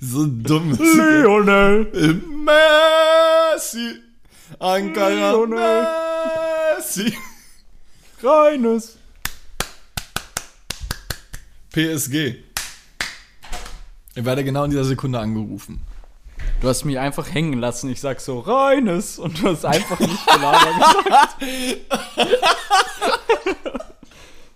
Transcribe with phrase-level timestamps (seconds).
[0.00, 0.72] So dumm.
[0.72, 1.86] Lionel.
[2.44, 4.00] Messi.
[4.58, 5.86] Ankara Lionel.
[6.76, 7.16] Messi.
[8.22, 8.98] Reines.
[11.72, 12.36] PSG.
[14.14, 15.80] Ich werde genau in dieser Sekunde angerufen.
[16.60, 17.88] Du hast mich einfach hängen lassen.
[17.90, 19.18] Ich sag so, Reines.
[19.18, 21.36] Und du hast einfach nicht Gelaber gesagt.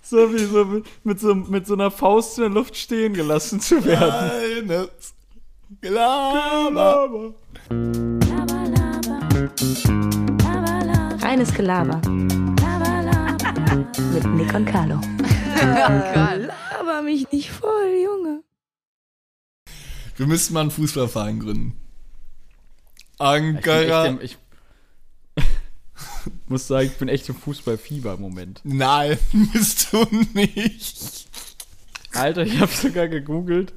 [0.04, 3.60] so wie so mit, mit so mit so einer Faust in der Luft stehen gelassen
[3.60, 4.68] zu werden.
[4.68, 5.14] Reines.
[5.80, 7.34] Gelaber.
[11.20, 12.00] Reines Gelaber.
[14.12, 15.00] Mit Nick und Carlo.
[16.78, 18.42] Aber mich nicht voll, Junge.
[20.16, 21.76] Wir müssten mal einen Fußballverein gründen.
[23.14, 24.06] Ich, Ankara.
[24.06, 24.36] im, ich
[26.48, 28.60] muss sagen, ich bin echt im Fußballfieber im Moment.
[28.64, 29.18] Nein,
[29.52, 31.26] bist du nicht.
[32.12, 33.72] Alter, ich habe sogar gegoogelt.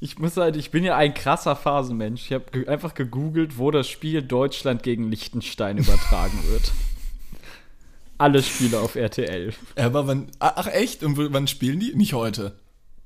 [0.00, 2.22] Ich muss halt, ich bin ja ein krasser Phasenmensch.
[2.22, 6.72] Ich habe ge einfach gegoogelt, wo das Spiel Deutschland gegen Liechtenstein übertragen wird.
[8.18, 9.52] Alle Spiele auf RTL.
[9.76, 10.28] Aber wann.
[10.38, 11.02] Ach, echt?
[11.02, 11.94] Und wann spielen die?
[11.94, 12.54] Nicht heute.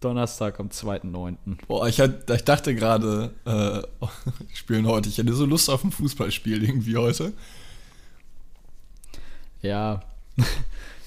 [0.01, 1.37] Donnerstag am 2.9.
[1.67, 4.07] Boah, ich, hat, ich dachte gerade, äh,
[4.55, 5.09] spielen heute.
[5.09, 7.33] Ich hätte so Lust auf ein Fußballspiel irgendwie heute.
[9.67, 10.01] Ja.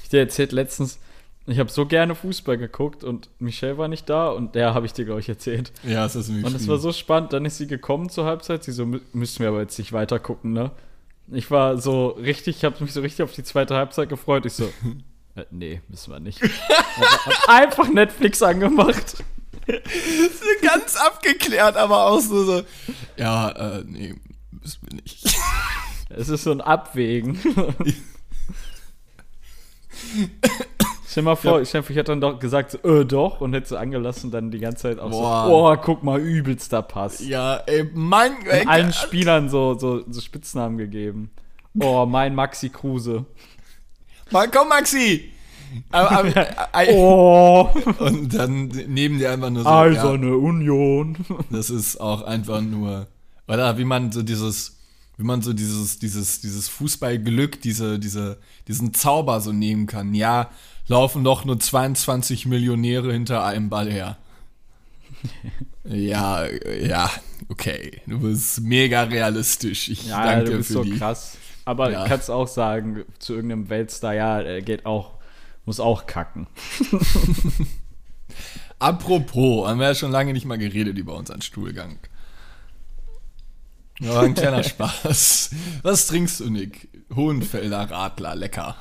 [0.04, 0.98] Ich dir erzählt letztens,
[1.46, 4.94] ich habe so gerne Fußball geguckt und Michelle war nicht da und der habe ich
[4.94, 5.72] dir, glaube ich, erzählt.
[5.84, 8.64] Ja, es ist irgendwie Und es war so spannend, dann ist sie gekommen zur Halbzeit.
[8.64, 10.72] Sie so, "Mü- müssen wir aber jetzt nicht weiter gucken, ne?
[11.32, 14.48] Ich war so richtig, ich habe mich so richtig auf die zweite Halbzeit gefreut.
[14.48, 14.64] Ich so,
[15.36, 16.42] äh, nee, müssen wir nicht.
[17.48, 19.24] einfach Netflix angemacht.
[20.64, 22.64] ganz abgeklärt, aber auch so, so
[23.16, 24.16] ja, äh, nee,
[24.50, 25.38] müssen wir nicht.
[26.10, 27.38] Es ist so ein Abwägen.
[31.10, 34.30] Stell mal vor, ich, ich hätte dann doch gesagt, äh, doch, und hätte so angelassen,
[34.30, 35.46] dann die ganze Zeit auch Boah.
[35.48, 37.26] so, oh, guck mal, übelster Pass.
[37.26, 41.32] Ja, ey, Mann, ey, Allen Spielern so, so, so Spitznamen gegeben.
[41.80, 43.26] Oh, mein Maxi Kruse.
[44.30, 45.32] Mann, komm, Maxi!
[45.90, 46.38] Aber, aber,
[46.76, 51.18] äh, Oh, Und dann neben dir einfach nur so, also ja, eine Union.
[51.50, 53.08] das ist auch einfach nur,
[53.48, 54.78] oder wie man so dieses,
[55.18, 60.14] wie man so dieses, dieses, dieses Fußballglück, diese, diese, diesen Zauber so nehmen kann.
[60.14, 60.50] Ja,
[60.90, 64.18] laufen doch nur 22 Millionäre hinter einem Ball her.
[65.86, 67.10] ja, ja,
[67.50, 68.02] okay.
[68.08, 69.90] Du bist mega realistisch.
[69.90, 70.98] Ich Ja, danke du bist für so die.
[70.98, 71.38] krass.
[71.66, 72.08] Aber Ja.
[72.08, 75.14] kannst auch sagen, zu irgendeinem Weltstar, ja, er geht auch,
[75.66, 76.48] muss auch kacken.
[78.80, 82.00] Apropos, haben wir ja schon lange nicht mal geredet über unseren Stuhlgang.
[84.00, 85.52] Ja, ein kleiner Spaß.
[85.84, 86.88] Was trinkst du, Nick?
[87.14, 88.76] Hohenfelder Radler, lecker.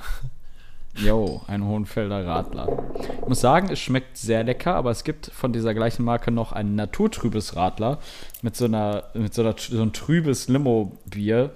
[1.04, 2.90] Jo, ein Hohenfelder Radler.
[3.22, 6.52] Ich muss sagen, es schmeckt sehr lecker, aber es gibt von dieser gleichen Marke noch
[6.52, 7.98] ein naturtrübes Radler
[8.42, 11.52] mit so einer, mit so, einer, so ein trübes Limo-Bier.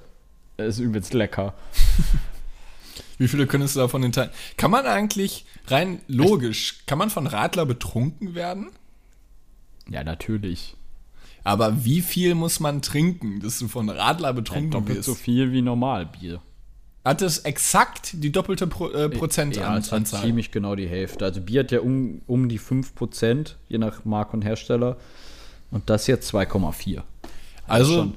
[0.58, 1.54] Ist übelst lecker.
[3.19, 4.32] Wie viele könntest du davon enthalten?
[4.56, 8.70] Kann man eigentlich rein logisch, kann man von Radler betrunken werden?
[9.88, 10.76] Ja, natürlich.
[11.44, 15.06] Aber wie viel muss man trinken, dass du von Radler Ja, betrunken doppelt wirst?
[15.06, 16.41] so viel wie normal Bier.
[17.04, 20.22] Hat es exakt die doppelte Pro, äh, Ja, es hat Prozentanzahl?
[20.22, 21.24] ziemlich genau die Hälfte.
[21.24, 24.96] Also Bier hat ja um, um die 5%, je nach Marke und Hersteller.
[25.72, 27.02] Und das hier 2,4.
[27.66, 28.14] Also, schon-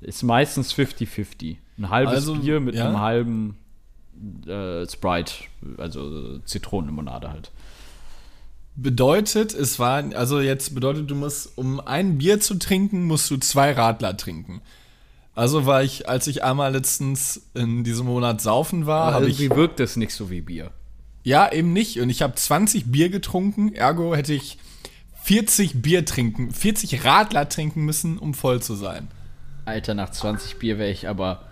[0.00, 1.56] Ist meistens 50-50.
[1.78, 2.86] Ein halbes Also, Bier mit ja.
[2.86, 3.56] einem halben
[4.46, 5.32] äh, Sprite,
[5.78, 7.50] also Zitronenlimonade halt.
[8.76, 13.36] bedeutet, es war, also jetzt bedeutet, du musst, um ein Bier zu trinken, musst du
[13.36, 14.60] zwei Radler trinken.
[15.34, 19.56] Also war ich, als ich einmal letztens in diesem Monat saufen war, habe ich, irgendwie
[19.56, 20.70] wirkt es nicht so wie Bier.
[21.24, 22.00] ja, eben nicht.
[22.00, 24.58] Und ich habe 20 Bier getrunken, ergo hätte ich
[25.22, 29.08] 40 Bier trinken, 40 Radler trinken müssen, um voll zu sein.
[29.64, 31.44] Alter, nach 20 Bier wäre ich aber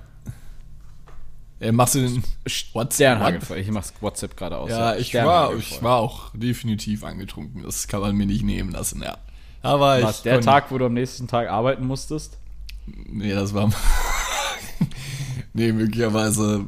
[1.61, 2.23] Äh, machst du den
[3.43, 3.59] voll.
[3.59, 4.71] Ich mach's WhatsApp gerade aus.
[4.71, 7.63] Ja, ich war, ich war auch definitiv angetrunken.
[7.63, 9.19] Das kann man mir nicht nehmen lassen, ja.
[9.63, 10.23] Aber Was, ich.
[10.23, 12.39] der Tag, wo du am nächsten Tag arbeiten musstest?
[12.87, 13.71] Nee, das war.
[15.53, 16.67] nee, möglicherweise.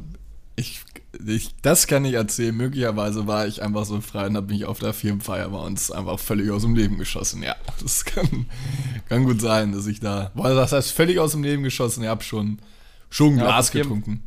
[0.56, 0.82] Ich,
[1.26, 2.54] ich, das kann ich erzählen.
[2.56, 6.18] Möglicherweise war ich einfach so frei und habe mich auf der Firmenfeier bei uns einfach
[6.18, 7.42] völlig aus dem Leben geschossen.
[7.42, 8.46] Ja, das kann,
[9.08, 10.30] kann gut sein, dass ich da.
[10.34, 12.02] Boah, das heißt völlig aus dem Leben geschossen.
[12.02, 12.58] Ich habe schon,
[13.10, 14.22] schon ein Ja, Glas getrunken.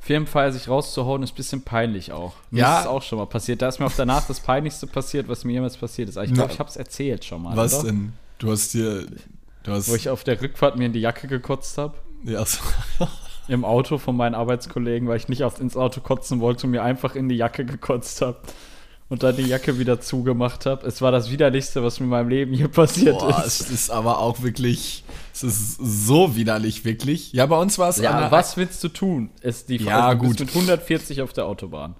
[0.00, 2.34] Firmenfeier sich rauszuhauen, ist ein bisschen peinlich auch.
[2.50, 2.80] Mir Ja.
[2.80, 3.62] ist auch schon mal passiert.
[3.62, 6.18] Da ist mir auch danach das Peinlichste passiert, was mir jemals passiert ist.
[6.18, 7.56] Aber ich glaube, ich habe es erzählt schon mal.
[7.56, 7.84] Was oder?
[7.84, 8.12] denn?
[8.36, 9.06] Du hast dir.
[9.66, 11.94] Wo ich auf der Rückfahrt mir in die Jacke gekotzt habe.
[12.24, 12.58] ja, so,
[13.48, 16.82] Im Auto von meinen Arbeitskollegen, weil ich nicht auf, ins Auto kotzen wollte und mir
[16.82, 18.38] einfach in die Jacke gekotzt habe.
[19.10, 20.86] und dann die Jacke wieder zugemacht habe.
[20.86, 23.60] Es war das widerlichste, was mir in meinem Leben hier passiert Boah, ist.
[23.60, 27.32] es ist aber auch wirklich, es ist so widerlich, wirklich.
[27.34, 29.28] Ja, bei uns war es Ja, was willst du tun?
[29.42, 30.40] Ist die Ja, du bist gut.
[30.40, 31.94] mit 140 auf der Autobahn.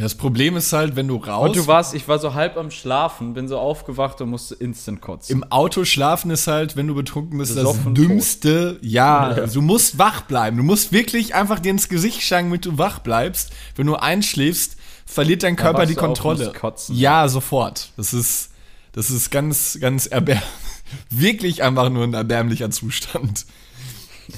[0.00, 2.70] Das Problem ist halt, wenn du raus Und du warst, ich war so halb am
[2.70, 5.36] Schlafen, bin so aufgewacht und musste instant kotzen.
[5.36, 8.78] im Auto schlafen ist halt, wenn du betrunken bist, das Besoffen dümmste.
[8.82, 10.56] Ja, du musst wach bleiben.
[10.56, 13.50] Du musst wirklich einfach dir ins Gesicht schlagen, damit du wach bleibst.
[13.76, 16.52] Wenn du einschläfst, verliert dein Körper die Kontrolle.
[16.52, 16.94] kotzen.
[16.94, 17.92] Ja, sofort.
[17.96, 18.50] Das ist,
[18.92, 20.46] das ist ganz, ganz erbärmlich.
[21.10, 23.46] Wirklich einfach nur ein erbärmlicher Zustand.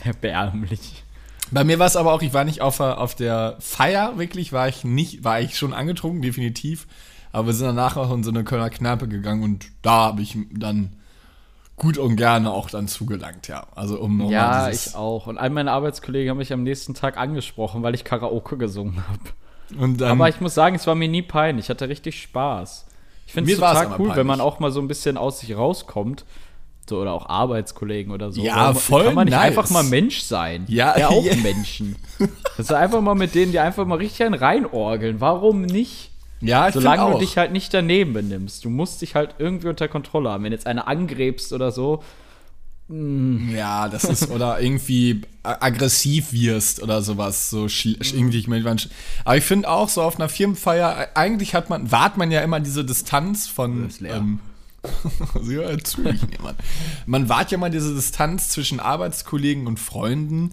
[0.05, 1.00] Erbärmlich.
[1.51, 4.53] Bei mir war es aber auch, ich war nicht auf, der- auf der Feier, wirklich,
[4.53, 6.87] war ich nicht, war ich schon angetrunken, definitiv.
[7.33, 10.37] Aber wir sind danach auch in so eine Kölner Kneipe gegangen und da habe ich
[10.53, 10.93] dann
[11.77, 13.67] gut und gerne auch dann zugelangt, ja.
[13.75, 15.27] Also um nochmal Ja, ich auch.
[15.27, 19.97] Und all meine Arbeitskollegen haben mich am nächsten Tag angesprochen, weil ich Karaoke gesungen habe.
[19.97, 21.67] Dann, Aber ich muss sagen, es war mir nie peinlich.
[21.67, 22.87] Ich hatte richtig Spaß.
[23.27, 24.41] Ich finde es total cool, wenn man peinlich.
[24.41, 26.25] auch mal so ein bisschen aus sich rauskommt.
[26.91, 28.43] So, oder auch Arbeitskollegen oder so.
[28.43, 29.47] Ja, Warum- voll Kann man nicht nice.
[29.47, 30.65] einfach mal Mensch sein?
[30.69, 31.35] Ja, ja auch ja.
[31.43, 31.97] Menschen.
[32.59, 35.21] Das ist einfach mal mit denen, die einfach mal richtig einen reinorgeln.
[35.21, 36.11] Warum nicht?
[36.43, 37.21] ja, ich Solange find du auch.
[37.21, 38.65] dich halt nicht daneben benimmst.
[38.65, 40.45] Du musst dich halt irgendwie unter Kontrolle haben.
[40.45, 42.03] Wenn jetzt einer angrebst oder so,
[42.93, 48.65] Ja, das ist, oder irgendwie aggressiv wirst oder sowas, so schl- irgendwie, ich meine,
[49.25, 52.59] aber ich finde auch so auf einer Firmenfeier, eigentlich hat man, wahrt man ja immer
[52.59, 54.17] diese Distanz von, ist leer.
[54.17, 54.41] ähm,
[55.49, 56.59] ja, erzähl ich niemand.
[57.07, 60.53] Man wahrt ja mal diese Distanz zwischen Arbeitskollegen und Freunden,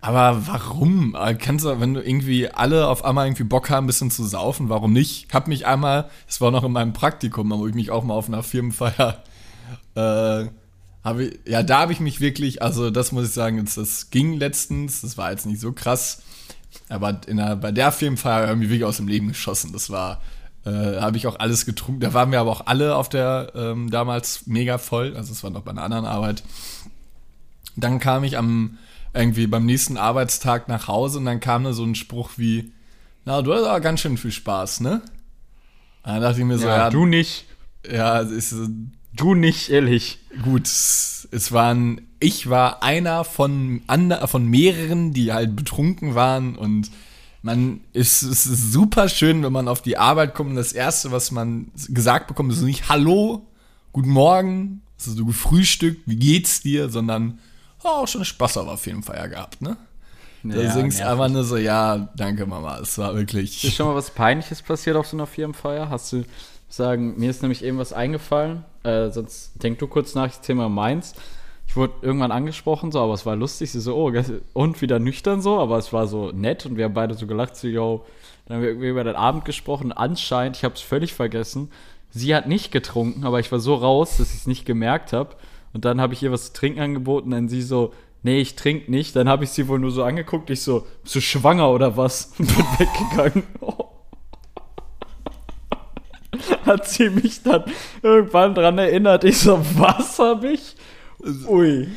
[0.00, 1.16] aber warum?
[1.18, 4.24] Äh, Kannst du, wenn du irgendwie alle auf einmal irgendwie Bock haben, ein bisschen zu
[4.24, 5.26] saufen, warum nicht?
[5.28, 8.14] Ich hab mich einmal, das war noch in meinem Praktikum, wo ich mich auch mal
[8.14, 9.22] auf einer Firmenfeier
[9.94, 10.46] äh,
[11.04, 14.10] habe ich, ja, da habe ich mich wirklich, also das muss ich sagen, jetzt, das
[14.10, 16.22] ging letztens, das war jetzt nicht so krass,
[16.88, 19.72] aber in der, bei der Filmfeier irgendwie wirklich aus dem Leben geschossen.
[19.72, 20.20] Das war,
[20.64, 22.00] äh, habe ich auch alles getrunken.
[22.00, 25.50] Da waren wir aber auch alle auf der ähm, damals mega voll, also es war
[25.50, 26.42] noch bei einer anderen Arbeit.
[27.76, 28.78] Dann kam ich am
[29.12, 32.72] irgendwie beim nächsten Arbeitstag nach Hause und dann kam da so ein Spruch wie,
[33.24, 35.02] na, du hast aber ganz schön viel Spaß, ne?
[36.02, 37.46] Da dachte ich mir so, ja, du nicht.
[37.90, 38.54] ja, ist,
[39.16, 40.18] Du nicht, ehrlich.
[40.42, 46.90] Gut, es waren, ich war einer von, ander, von mehreren, die halt betrunken waren und
[47.44, 51.12] man ist, es ist super schön, wenn man auf die Arbeit kommt und das erste,
[51.12, 53.46] was man gesagt bekommt, ist nicht Hallo,
[53.92, 57.38] guten Morgen, es ist so gefrühstückt, wie geht's dir, sondern
[57.82, 59.76] oh, auch schon Spaß auf ja gehabt, ne?
[60.42, 61.12] Da Ja, singst nervig.
[61.12, 63.62] einfach nur so, ja, danke Mama, es war wirklich.
[63.62, 65.90] Ist schon mal was Peinliches passiert auf so einer Firmenfeier?
[65.90, 66.24] Hast du
[66.70, 70.54] sagen, mir ist nämlich eben was eingefallen, äh, sonst denk du kurz nach, ich erzähl
[70.54, 71.14] mal meins.
[71.66, 74.12] Ich wurde irgendwann angesprochen, so, aber es war lustig, sie so, oh,
[74.52, 77.56] und wieder nüchtern so, aber es war so nett und wir haben beide so gelacht,
[77.56, 78.04] so, yo,
[78.46, 81.70] dann haben wir irgendwie über den Abend gesprochen, anscheinend, ich habe es völlig vergessen,
[82.10, 85.36] sie hat nicht getrunken, aber ich war so raus, dass ich es nicht gemerkt habe
[85.72, 88.90] und dann habe ich ihr was zu trinken angeboten, dann sie so, nee, ich trinke
[88.90, 91.96] nicht, dann habe ich sie wohl nur so angeguckt, ich so, bist du schwanger oder
[91.96, 92.32] was?
[92.38, 93.42] Und bin weggegangen.
[96.66, 97.64] hat sie mich dann
[98.02, 99.24] irgendwann dran erinnert.
[99.24, 100.76] Ich so, was hab ich?
[101.48, 101.88] Ui.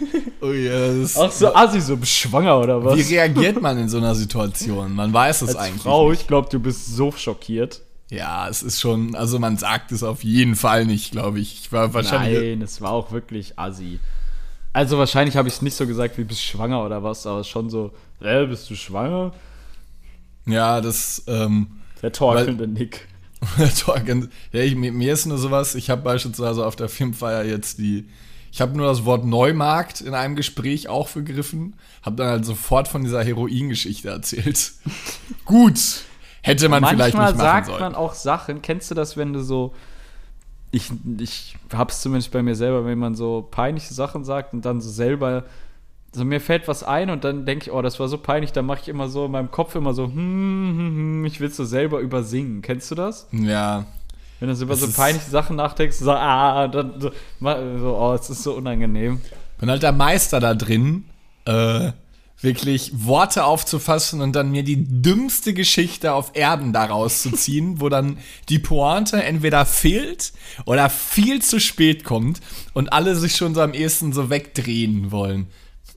[0.42, 2.96] Oh ja, das, Ach so, Assi, so bist du schwanger oder was?
[2.98, 4.94] wie reagiert man in so einer Situation?
[4.94, 5.82] Man weiß es Als eigentlich.
[5.84, 7.82] Frau, ich glaube, du bist so schockiert.
[8.10, 11.60] Ja, es ist schon, also man sagt es auf jeden Fall nicht, glaube ich.
[11.62, 12.40] Ich war wahrscheinlich.
[12.40, 14.00] Nein, es war auch wirklich Assi.
[14.72, 17.44] Also wahrscheinlich habe ich es nicht so gesagt, wie bist du schwanger oder was, aber
[17.44, 19.34] schon so, äh, bist du schwanger?
[20.46, 21.68] Ja, das, ähm,
[22.02, 23.08] Der torkelnde Nick.
[23.80, 27.78] Torgen- ja, ich, mir, mir ist nur sowas, ich habe beispielsweise auf der Filmfeier jetzt
[27.78, 28.08] die,
[28.58, 32.88] ich habe nur das Wort Neumarkt in einem Gespräch auch begriffen, habe dann halt sofort
[32.88, 34.72] von dieser Heroin-Geschichte erzählt.
[35.46, 35.80] Gut,
[36.42, 37.80] hätte man vielleicht Manchmal nicht machen sagt sollen.
[37.80, 38.64] man auch Sachen.
[38.64, 39.76] Kennst du das, wenn du so.
[40.72, 44.82] Ich, ich hab's zumindest bei mir selber, wenn man so peinliche Sachen sagt und dann
[44.82, 45.44] so selber.
[46.14, 48.66] So mir fällt was ein und dann denke ich, oh, das war so peinlich, dann
[48.66, 51.64] mache ich immer so in meinem Kopf immer so, hm, hm, hm, ich will so
[51.64, 52.64] selber übersingen.
[52.64, 53.28] Kennst du das?
[53.32, 53.86] ja,
[54.40, 58.30] Wenn du so über Das so peinliche Sachen nachdenkst, so, ah, dann so, oh, es
[58.30, 59.22] ist so unangenehm.
[59.60, 61.06] bin halt der Meister da drin,
[61.46, 61.92] äh,
[62.40, 67.90] wirklich Worte aufzufassen und dann mir die dümmste Geschichte auf Erden daraus zu ziehen, wo
[67.90, 70.34] dann die Pointe entweder fehlt
[70.66, 72.40] oder viel zu spät kommt
[72.74, 75.48] und alle sich schon so am ehesten so wegdrehen wollen.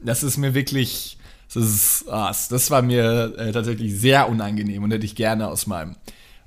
[0.03, 1.19] Das ist mir wirklich,
[1.53, 5.67] das ist, ah, das war mir äh, tatsächlich sehr unangenehm und hätte ich gerne aus
[5.67, 5.97] meinem,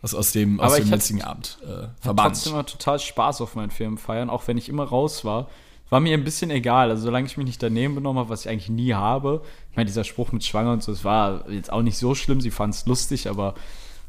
[0.03, 2.45] aus, aus dem, aus dem ich jetzigen Abend äh, Trotzdem verbannt.
[2.45, 5.47] immer total Spaß auf meinen Firmenfeiern, auch wenn ich immer raus war.
[5.89, 6.89] War mir ein bisschen egal.
[6.91, 9.41] Also, solange ich mich nicht daneben benommen habe, was ich eigentlich nie habe.
[9.71, 12.41] Ich meine, dieser Spruch mit Schwanger und so, es war jetzt auch nicht so schlimm.
[12.41, 13.55] Sie fand es lustig, aber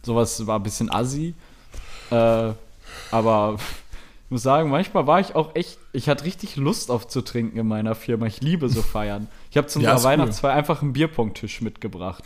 [0.04, 1.34] Sowas war ein bisschen assi.
[2.10, 2.52] Äh,
[3.10, 7.22] aber ich muss sagen, manchmal war ich auch echt, ich hatte richtig Lust auf zu
[7.22, 8.26] trinken in meiner Firma.
[8.26, 9.28] Ich liebe so Feiern.
[9.50, 10.10] Ich habe zu Ja, ist cool.
[10.10, 12.24] Weihnachtsfeier einfach einen Bierpongtisch mitgebracht.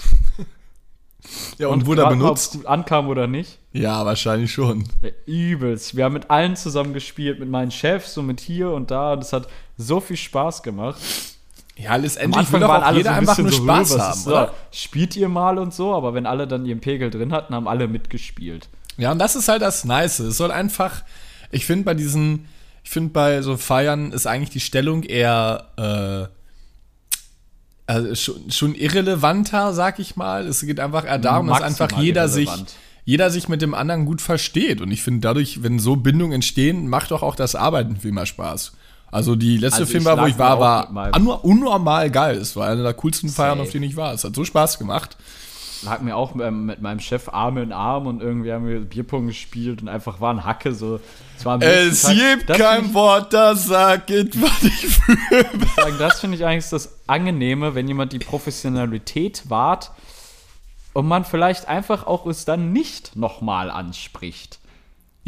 [1.58, 2.54] Ja, und, wurde er benutzt?
[2.54, 3.58] ob's gut ankam oder nicht.
[3.72, 4.84] Ja, wahrscheinlich schon.
[5.02, 5.96] Ja, übelst.
[5.96, 9.12] Wir haben mit allen zusammen gespielt, mit meinen Chefs und mit hier und da.
[9.14, 10.98] Und es hat so viel Spaß gemacht.
[11.76, 13.98] Ja, letztendlich will doch waren auch alle jeder so ein einfach nur so, Spaß "Äh,
[13.98, 14.54] was haben, oder?
[14.72, 17.86] Spielt ihr mal und so, aber wenn alle dann ihren Pegel drin hatten, haben alle
[17.86, 18.68] mitgespielt.
[18.96, 20.18] Ja, und das ist halt das Nice.
[20.18, 21.02] Es soll einfach,
[21.52, 22.46] ich finde bei diesen,
[22.82, 26.37] ich finde bei so Feiern ist eigentlich die Stellung eher äh,
[27.88, 30.46] also schon, schon irrelevanter, sag ich mal.
[30.46, 32.50] Es geht einfach eher darum, dass einfach jeder sich,
[33.04, 34.80] jeder sich mit dem anderen gut versteht.
[34.82, 38.26] Und ich finde dadurch, wenn so Bindungen entstehen, macht doch auch das Arbeiten viel mehr
[38.26, 38.72] Spaß.
[39.10, 42.36] Also die letzte Also Film wo ich war, war unnormal geil.
[42.36, 44.12] Es war eine der coolsten Feiern, auf denen ich war.
[44.12, 45.16] Es hat so Spaß gemacht.
[45.82, 49.26] Lag mir auch mit, mit meinem Chef Arm in Arm und irgendwie haben wir Bierpong
[49.28, 50.98] gespielt und einfach waren Hacke so.
[51.60, 55.46] Es, Tag- gibt kein Wort, das sagt, was ich fühle.
[55.98, 59.92] das finde ich eigentlich das Angenehme, wenn jemand die Professionalität wahrt
[60.94, 64.58] und man vielleicht einfach auch es dann nicht nochmal anspricht.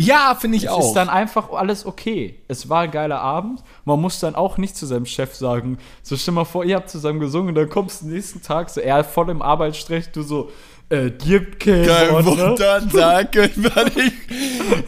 [0.05, 0.89] Ja, finde ich Es auch.
[0.89, 2.41] ist dann einfach alles okay.
[2.49, 3.63] Es war ein geiler Abend.
[3.85, 6.91] Man muss dann auch nicht zu seinem Chef sagen, so stell mal vor, ihr habt
[6.91, 10.51] zusammen gesungen, dann kommst du nächsten Tag, so er voll im Arbeitsstress, du so,
[10.89, 14.13] äh, gibt kein, kein dann sag, was ich.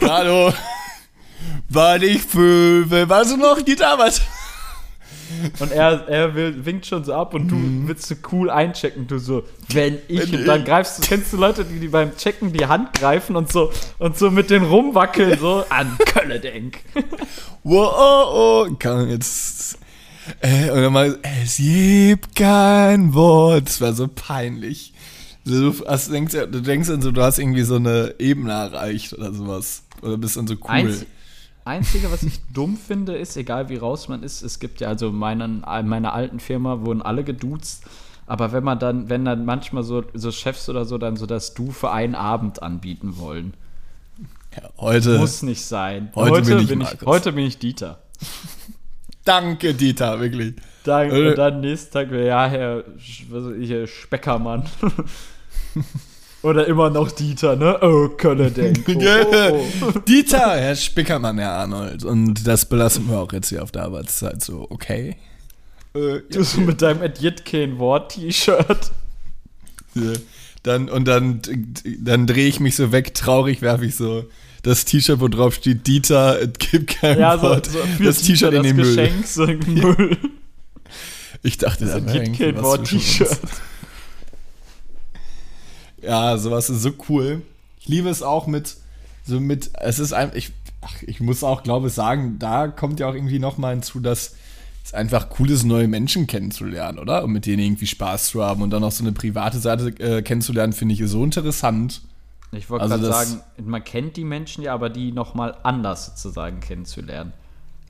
[0.09, 0.53] Hallo.
[1.69, 3.09] Was ich fühle.
[3.09, 4.11] Weißt du noch, Gitarre?
[5.59, 7.57] Und er, er will, winkt schon so ab und du
[7.89, 10.33] willst so cool einchecken, du so, wenn ich, Mhm.
[10.33, 10.67] Wenn und dann ich.
[10.67, 14.17] greifst du, kennst du Leute, die, die beim Checken die Hand greifen und so, und
[14.17, 16.79] so mit den rumwackeln, so, an Kölle denk.
[17.65, 18.75] Wow, oh, oh.
[18.79, 19.79] Kann jetzt.
[20.41, 23.67] Äh, und dann mal, es gibt kein Wort.
[23.69, 24.93] Das war so peinlich.
[25.45, 28.53] So, Du, hast, denkst, ja- du denkst dann so, du hast irgendwie so eine Ebene
[28.53, 29.83] erreicht oder sowas.
[30.01, 30.71] Oder bist dann so cool.
[30.71, 31.07] Einz
[31.65, 35.13] Einzige, was ich dumm finde, ist, egal wie raus man ist, es gibt ja also
[35.13, 37.85] meinen, meiner alten Firma wurden alle geduzt,
[38.27, 41.55] aber wenn man dann, wenn dann manchmal so, so Chefs oder so dann so das
[41.55, 43.55] Du für einen Abend anbieten wollen.
[44.57, 45.19] Ja, heute.
[45.19, 46.11] Muss nicht sein.
[46.15, 48.03] heute bin ich bin ich, heute bin ich Dieter.
[49.25, 50.57] Danke, Dieter, wirklich.
[50.85, 51.31] Dann, Äh.
[51.31, 52.85] und dann nächsten Tag, ja, Herr
[53.87, 54.65] Speckermann.
[56.43, 57.79] Oder immer noch Dieter, ne?
[57.83, 58.85] Oh, Könne denk.
[58.89, 58.93] Oh,
[59.53, 59.99] oh, oh.
[60.01, 62.05] Dieter, Herr Spickermann, Herr Arnold.
[62.05, 65.17] Und das belassen wir auch jetzt hier auf der Arbeitszeit so, okay?
[65.95, 68.91] Äh, Du so mit deinem Edit kein Wort-T-Shirt.
[69.95, 70.13] ja.
[70.65, 71.43] Dann, und dann,
[71.99, 74.25] dann drehe ich mich so weg, traurig werfe ich so
[74.63, 77.67] das T-Shirt, wo drauf steht, Dieter, es gibt kein Ja, so, Wort.
[77.67, 78.95] so für das T-Shirt in den Müll.
[78.97, 80.17] Geschenk, so in den Müll.
[81.45, 83.31] Ich dachte, Das das wäre Edit irgendwie kein was zwischen uns.
[83.31, 83.41] Wort-T-Shirt.
[86.03, 87.43] Ja, sowas ist so cool.
[87.81, 88.77] Ich liebe es auch mit,
[89.25, 93.01] so mit, es ist einfach, ich, ach, ich muss auch, glaube ich, sagen, da kommt
[93.01, 94.35] ja auch irgendwie nochmal hinzu, dass
[94.85, 97.25] es einfach cool ist, neue Menschen kennenzulernen, oder?
[97.25, 100.23] Und mit denen irgendwie Spaß zu haben und dann auch so eine private Seite äh,
[100.23, 102.03] kennenzulernen, finde ich so interessant.
[102.51, 106.61] Ich wollte Also gerade sagen, man kennt die Menschen ja, aber die nochmal anders sozusagen
[106.61, 107.33] kennenzulernen.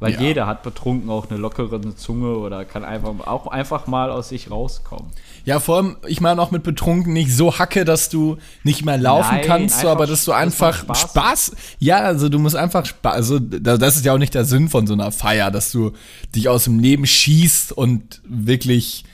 [0.02, 0.20] Weil Ja.
[0.20, 4.50] jeder hat betrunken auch eine lockere Zunge oder kann einfach auch einfach mal aus sich
[4.50, 5.06] rauskommen.
[5.44, 8.98] Ja, vor allem, ich meine auch mit betrunken nicht so hacke, dass du nicht mehr
[8.98, 12.84] laufen Nein, kannst, so, aber dass du einfach Spaß Spaß, ja, also du musst einfach
[12.84, 15.70] Spaß, also da- das ist ja auch nicht der Sinn von so einer Feier, dass
[15.70, 15.92] du
[16.34, 19.04] dich aus dem Leben schießt und wirklich,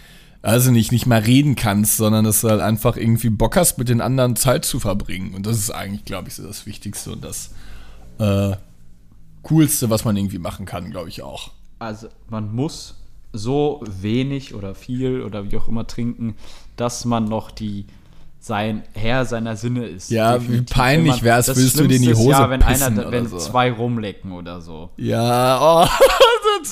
[0.40, 3.88] also nicht, nicht mal reden kannst, sondern dass du halt einfach irgendwie Bock hast, mit
[3.90, 5.34] den anderen Zeit zu verbringen.
[5.34, 7.50] Und das ist eigentlich, glaube ich, so das Wichtigste und das
[8.18, 8.52] äh,
[9.48, 11.50] Coolste, was man irgendwie machen kann, glaube ich auch.
[11.78, 12.96] Also man muss
[13.32, 16.34] so wenig oder viel oder wie auch immer trinken,
[16.76, 17.86] dass man noch die
[18.40, 20.10] sein Herr seiner Sinne ist.
[20.10, 22.98] Ja, wie peinlich wär's, das würdest du dir in die ist Hose ja, wenn pissen
[22.98, 23.36] einer, wenn so.
[23.38, 24.90] zwei rumlecken oder so.
[24.96, 25.88] Ja, oh,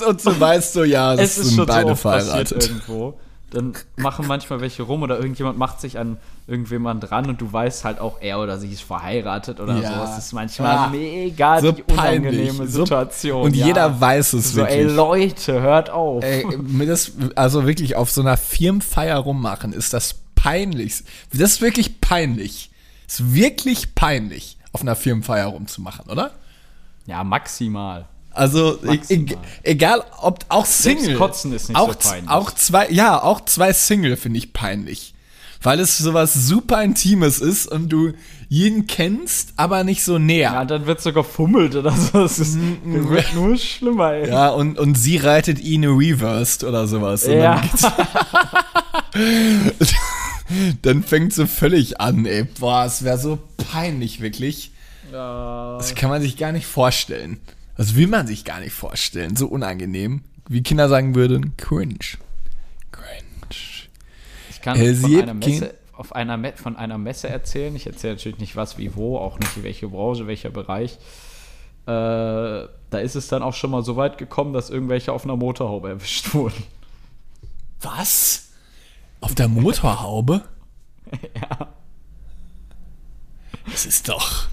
[0.09, 2.69] und, so weißt du, ja, das es ist sind schon so beide passiert verheiratet.
[2.69, 3.19] irgendwo.
[3.49, 7.85] Dann machen manchmal welche rum oder irgendjemand macht sich an irgendjemand dran und du weißt
[7.85, 10.05] halt auch, er oder sie ist verheiratet oder Ja.
[10.05, 10.11] so.
[10.11, 12.71] Es ist manchmal Ah, mega so die unangenehme peinlich.
[12.73, 13.43] Situation.
[13.43, 13.67] Und ja.
[13.67, 14.95] jeder weiß es so, ey wirklich.
[14.97, 16.23] Leute, hört auf.
[16.25, 16.45] Ey,
[16.85, 21.03] das, also wirklich auf so einer Firmenfeier rummachen, ist das peinlich.
[21.31, 22.69] Das ist wirklich peinlich.
[23.07, 26.31] Ist wirklich peinlich, auf einer Firmenfeier rumzumachen, oder?
[27.05, 28.07] Ja, maximal.
[28.37, 28.79] Also
[29.09, 29.25] e
[29.63, 31.15] egal, ob auch Single.
[31.15, 32.29] Kotzen ist nicht auch, so peinlich.
[32.29, 35.13] Auch zwei, ja, auch zwei Single finde ich peinlich.
[35.63, 38.13] Weil es sowas super Intimes ist und du
[38.47, 40.51] jeden kennst, aber nicht so näher.
[40.53, 42.23] Ja, dann wird sogar fummelt oder so.
[42.23, 44.29] Es ist, Mm, wird nur schlimmer, ey.
[44.29, 47.23] Ja, und, und sie reitet ihn reversed oder sowas.
[47.25, 47.59] Und Ja.
[49.11, 49.21] dann,
[50.81, 52.43] dann fängt sie völlig an, ey.
[52.43, 53.39] Boah, es wäre so
[53.71, 54.71] peinlich, wirklich.
[55.11, 55.77] Ja.
[55.77, 57.39] Das kann man sich gar nicht vorstellen.
[57.77, 59.35] Das will man sich gar nicht vorstellen.
[59.35, 60.23] So unangenehm.
[60.49, 62.17] Wie Kinder sagen würden, cringe.
[62.91, 63.87] Cringe.
[64.49, 67.75] Ich kann Äh, von einer, Messe, auf einer Me von einer Messe erzählen.
[67.75, 70.97] Ich erzähle natürlich nicht was, wie, wo, auch nicht welche Branche, welcher Bereich.
[71.85, 71.89] Äh,
[72.89, 75.89] da ist es dann auch schon mal so weit gekommen, dass irgendwelche auf einer Motorhaube
[75.89, 76.63] erwischt wurden.
[77.81, 78.49] Was?
[79.21, 80.41] Auf der Motorhaube?
[81.35, 81.67] ja.
[83.69, 84.47] Das ist doch.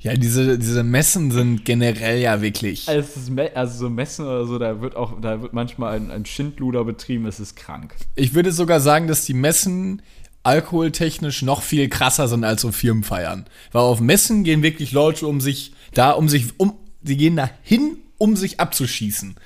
[0.00, 2.88] Ja, diese, diese Messen sind generell ja wirklich.
[2.88, 5.96] Also, es ist Me also so Messen oder so, da wird auch, da wird manchmal
[5.96, 7.94] ein, ein Schindluder betrieben, es ist krank.
[8.14, 10.00] Ich würde sogar sagen, dass die Messen
[10.42, 13.44] alkoholtechnisch noch viel krasser sind als so Firmenfeiern.
[13.72, 17.50] Weil auf Messen gehen wirklich Leute um sich, da um sich, um, die gehen da
[17.62, 19.36] hin, um sich abzuschießen.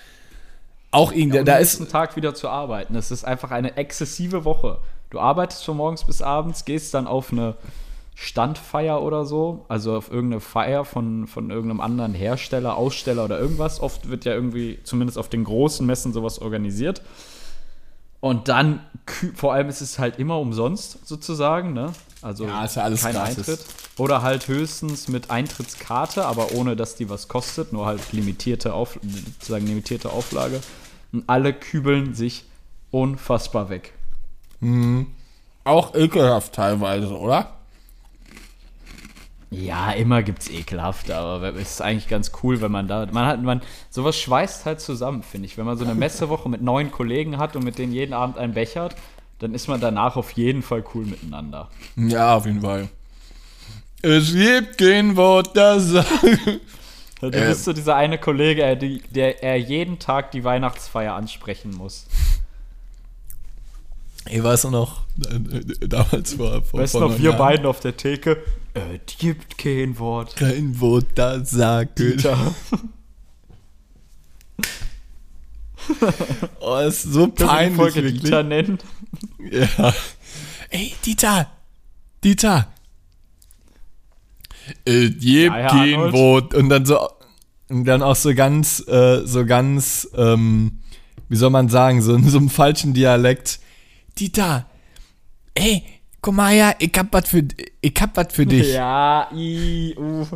[0.93, 2.95] Auch irgendwie, um da den ist, nächsten Tag wieder zu arbeiten.
[2.95, 4.79] Es ist einfach eine exzessive Woche.
[5.11, 7.57] Du arbeitest von morgens bis abends, gehst dann auf eine
[8.15, 13.81] Standfeier oder so, also auf irgendeine Feier von, von irgendeinem anderen Hersteller, Aussteller oder irgendwas.
[13.81, 17.03] Oft wird ja irgendwie, zumindest auf den großen Messen, sowas organisiert.
[18.21, 18.81] Und dann,
[19.35, 21.93] vor allem ist es halt immer umsonst sozusagen, ne?
[22.23, 23.37] Also Ja, ist ja alles kein gratis.
[23.39, 23.61] Eintritt.
[23.99, 28.99] Oder halt höchstens mit Eintrittskarte, aber ohne dass die was kostet, nur halt limitierte, Auf,
[29.03, 30.61] sozusagen limitierte Auflage.
[31.13, 32.45] Und alle kübeln sich
[32.91, 33.93] unfassbar weg.
[35.65, 37.54] auch ekelhaft teilweise, oder?
[39.63, 43.43] Ja, immer gibt's ekelhafte, aber es ist eigentlich ganz cool, wenn man da, man hat,
[43.43, 45.57] man, sowas schweißt halt zusammen, finde ich.
[45.59, 48.55] Wenn man so eine Messewoche mit neun Kollegen hat und mit denen jeden Abend einen
[48.55, 48.97] bechert,
[49.39, 51.69] dann ist man danach auf jeden Fall cool miteinander.
[51.97, 52.89] Ja, auf jeden Fall.
[54.03, 56.09] Es gibt kein Wort, das sagt.
[57.21, 57.47] Du Äh.
[57.49, 62.07] bist so dieser eine Kollege, der, die- der er jeden Tag die Weihnachtsfeier ansprechen muss.
[64.31, 67.39] Ich weiß noch, äh, damals war vor, Weißt noch, wir Jahren.
[67.39, 68.39] beiden auf der Theke?
[68.73, 70.35] Äh, die gibt kein Wort.
[70.37, 71.99] Kein Wort, das sagt.
[71.99, 72.55] Dieter.
[76.61, 78.23] Oh, ist so peinlich, Folge wirklich.
[78.23, 78.79] Dieter nennen?
[79.51, 79.93] Ja.
[80.71, 81.51] Ey, Dieter!
[82.23, 82.69] Dieter!
[84.87, 86.13] Es gibt Ja, kein.
[86.13, 86.55] Wort.
[86.55, 87.07] Und dann so,
[87.69, 90.79] und dann auch so ganz, äh, so ganz, ähm,
[91.29, 93.61] wie soll man sagen, so in so einem falschen Dialekt.
[94.19, 94.67] Dieter!
[95.55, 95.83] Ey,
[96.21, 97.43] komm mal her, ich hab was für,
[97.81, 98.69] ich hab was für dich.
[98.73, 100.27] Ja, i, uh.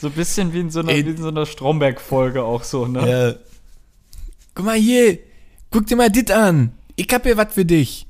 [0.00, 1.04] So ein bisschen wie in so einer, Ey.
[1.04, 3.08] wie in so einer Stromberg-Folge auch so, ne?
[3.08, 3.34] Ja.
[4.54, 5.18] Guck mal hier,
[5.70, 6.72] guck dir mal dit an.
[6.96, 8.06] Ich hab hier was für dich.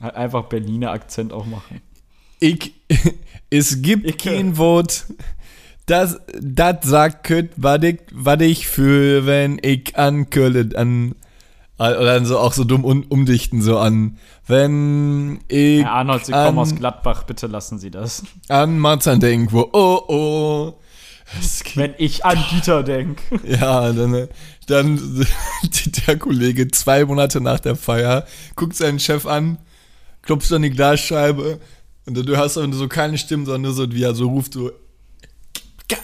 [0.00, 1.80] Halt Einfach Berliner Akzent auch machen.
[2.40, 2.72] Ich,
[3.50, 5.06] es gibt Ich- kein Wort,
[5.86, 11.14] das, das sagt könnt, was ich, was ich fühle, wenn ich an Köln, an,
[11.78, 16.32] oder dann so auch so dumm um, umdichten, so an, wenn ich Herr Arnold, Sie
[16.32, 18.22] an, kommen aus Gladbach, bitte lassen Sie das.
[18.48, 20.80] an Marzahn denk, wo, oh, oh.
[21.74, 23.22] Wenn ich an Dieter denke.
[23.44, 24.28] Ja, dann,
[24.66, 25.26] dann
[26.06, 29.58] der Kollege zwei Monate nach der Feier guckt seinen Chef an,
[30.22, 31.58] klopft an die Glasscheibe
[32.06, 34.70] und du hörst dann so keine Stimmen, sondern nur so, wie er so ruft, so,
[35.88, 35.98] geil.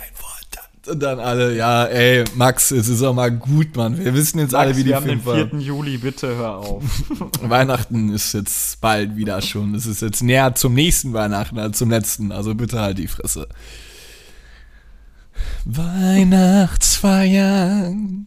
[0.91, 3.97] Und dann alle, ja, ey, Max, es ist auch mal gut, Mann.
[3.97, 5.53] Wir wissen jetzt alle, Max, wie die wir haben den Film 4.
[5.53, 5.61] war.
[5.61, 6.83] Juli, bitte hör auf.
[7.43, 9.77] Weihnachten ist jetzt bald wieder schon.
[9.77, 12.33] Es ist jetzt näher zum nächsten Weihnachten als zum letzten.
[12.33, 13.47] Also bitte halt die Fresse.
[15.65, 18.27] Weihnachtsfeiern.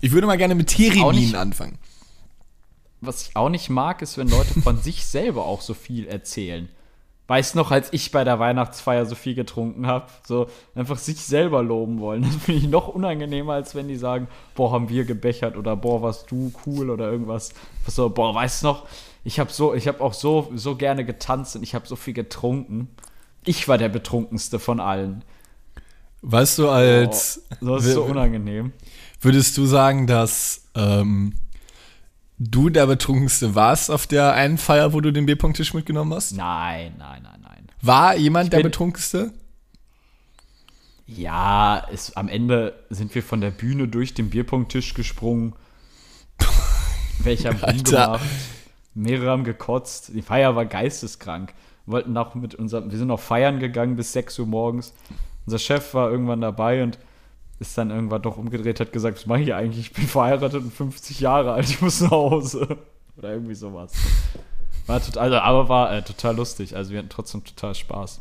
[0.00, 1.76] Ich würde mal gerne mit Theremin anfangen.
[3.02, 6.70] Was ich auch nicht mag, ist, wenn Leute von sich selber auch so viel erzählen.
[7.26, 11.62] Weiß noch, als ich bei der Weihnachtsfeier so viel getrunken habe, so einfach sich selber
[11.62, 12.22] loben wollen.
[12.22, 16.02] Das finde ich noch unangenehmer, als wenn die sagen, boah, haben wir gebechert oder boah,
[16.02, 17.54] warst du cool oder irgendwas.
[17.86, 18.86] So, boah, weißt du noch,
[19.24, 22.12] ich habe so, ich habe auch so, so gerne getanzt und ich habe so viel
[22.12, 22.88] getrunken.
[23.46, 25.24] Ich war der betrunkenste von allen.
[26.20, 28.72] Weißt du, als So ist so unangenehm.
[29.20, 31.34] würdest du sagen, dass ähm,
[32.38, 36.32] du der Betrunkenste warst auf der einen Feier, wo du den Bierpunkttisch mitgenommen hast?
[36.32, 37.66] Nein, nein, nein, nein.
[37.82, 39.32] War jemand der Betrunkenste?
[41.06, 45.54] Ja, es, am Ende sind wir von der Bühne durch den Bierpunkttisch gesprungen.
[47.18, 48.24] Welche haben rumgemacht.
[48.94, 50.12] Mehrere haben gekotzt.
[50.14, 51.52] Die Feier war geisteskrank.
[51.86, 54.94] Wir wollten noch mit unserem, wir sind noch feiern gegangen bis 6 Uhr morgens.
[55.44, 56.98] Unser Chef war irgendwann dabei und
[57.60, 59.86] ist dann irgendwann doch umgedreht, hat gesagt, was mache ich eigentlich?
[59.86, 62.78] Ich bin verheiratet und 50 Jahre alt, ich muss nach Hause.
[63.16, 63.92] Oder irgendwie sowas.
[64.86, 66.76] War total, also, aber war äh, total lustig.
[66.76, 68.20] Also wir hatten trotzdem total Spaß.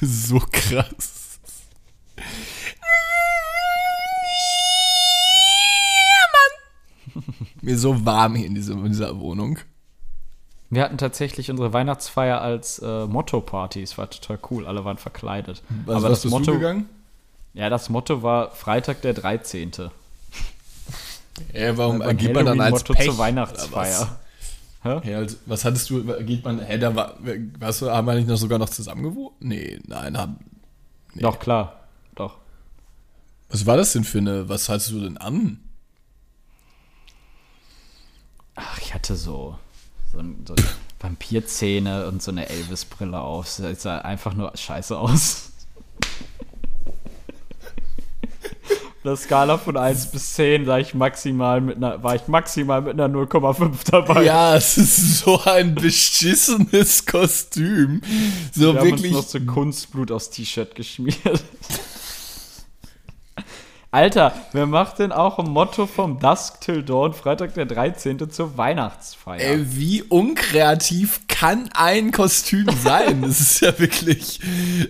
[0.00, 1.40] So krass.
[7.62, 9.58] Mir ist so warm hier in dieser, in dieser Wohnung.
[10.68, 13.82] Wir hatten tatsächlich unsere Weihnachtsfeier als äh, Motto-Party.
[13.82, 14.66] Es war total cool.
[14.66, 15.62] Alle waren verkleidet.
[15.84, 16.88] Was, Aber was das bist Motto, du gegangen?
[17.56, 19.72] Ja, das Motto war Freitag der 13.
[21.52, 24.18] Ja, warum Beim geht man dann als Halloween-Motto Pech, zur Weihnachtsfeier.
[24.82, 25.04] Was?
[25.04, 27.16] Ja, also, was hattest du, geht man, hä, da war,
[27.58, 29.34] warst du, haben wir nicht noch sogar noch zusammen gewohnt?
[29.40, 30.38] Nee, nein, haben,
[31.16, 31.22] Nee.
[31.22, 31.80] Doch, klar.
[32.14, 32.36] Doch.
[33.48, 35.60] was war das denn für eine, was hattest du denn an?
[38.54, 39.58] Ach, ich hatte so,
[40.12, 40.54] so, so
[41.00, 43.56] Vampirzähne und so eine Elvis-Brille auf.
[43.56, 45.52] Das sah einfach nur scheiße aus.
[49.06, 52.94] Der Skala von 1 bis 10 sah ich maximal mit einer, war ich maximal mit
[52.94, 54.24] einer 0,5 dabei.
[54.24, 58.00] Ja, es ist so ein beschissenes Kostüm.
[58.52, 59.14] So Wir haben wirklich.
[59.14, 61.44] uns noch so Kunstblut aufs T-Shirt geschmiert.
[63.96, 68.30] Alter, wer macht denn auch ein Motto vom Dusk Till Dawn, Freitag der 13.
[68.30, 69.40] zur Weihnachtsfeier?
[69.40, 73.22] Ey, wie unkreativ kann ein Kostüm sein?
[73.22, 74.38] Das ist ja wirklich.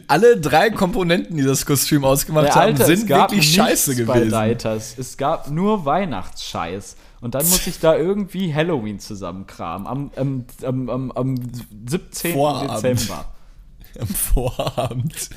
[0.08, 3.94] Alle drei Komponenten, die das Kostüm ausgemacht Ja, haben, Alter, sind es gab wirklich scheiße
[4.06, 4.30] bei gewesen.
[4.32, 4.98] Deiters.
[4.98, 6.96] Es gab nur Weihnachtsscheiß.
[7.20, 9.86] Und dann muss ich da irgendwie Halloween zusammenkramen.
[9.86, 11.36] Am, am, am, am, am
[11.88, 12.32] 17.
[12.32, 12.82] Vorabend.
[12.82, 13.24] Dezember.
[14.00, 15.30] Am Vorabend.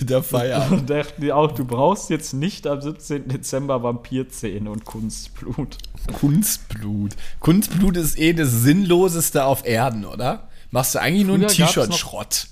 [0.00, 0.80] Der Feierabend.
[0.82, 3.28] Und dachten die auch, du brauchst jetzt nicht am 17.
[3.28, 5.78] Dezember Vampirzähne und Kunstblut.
[6.20, 7.16] Kunstblut.
[7.40, 10.48] Kunstblut ist eh das Sinnloseste auf Erden, oder?
[10.70, 12.46] Machst du eigentlich nur einen Früher gab's noch- T-Shirt-Schrott?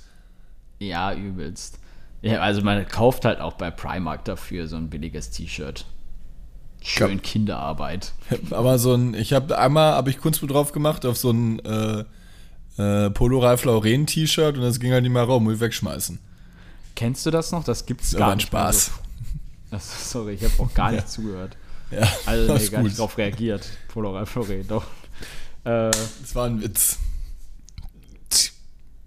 [0.80, 1.78] Ja, übelst.
[2.22, 5.86] Ja, also man kauft halt auch bei Primark dafür so ein billiges T-Shirt.
[6.82, 7.22] Schön.
[7.22, 8.12] Kinderarbeit.
[8.50, 12.04] Aber so ein, ich habe einmal, habe ich Kunstblut drauf gemacht auf so ein äh,
[12.78, 16.18] äh, Polo Ralph Lauren T-Shirt und das ging halt nicht mehr raus, muss ich wegschmeißen.
[16.94, 17.64] Kennst du das noch?
[17.64, 18.86] Das gibt's Das gar war ein nicht Spaß.
[18.86, 18.92] So.
[19.70, 19.86] Also,
[20.20, 21.56] sorry, ich habe auch gar nicht zugehört.
[21.90, 22.98] Ja, Also nee, gar nicht gut.
[22.98, 23.66] drauf reagiert.
[23.88, 24.84] Polo Ralph Lauren, doch.
[25.64, 26.98] Äh, Das war ein Witz.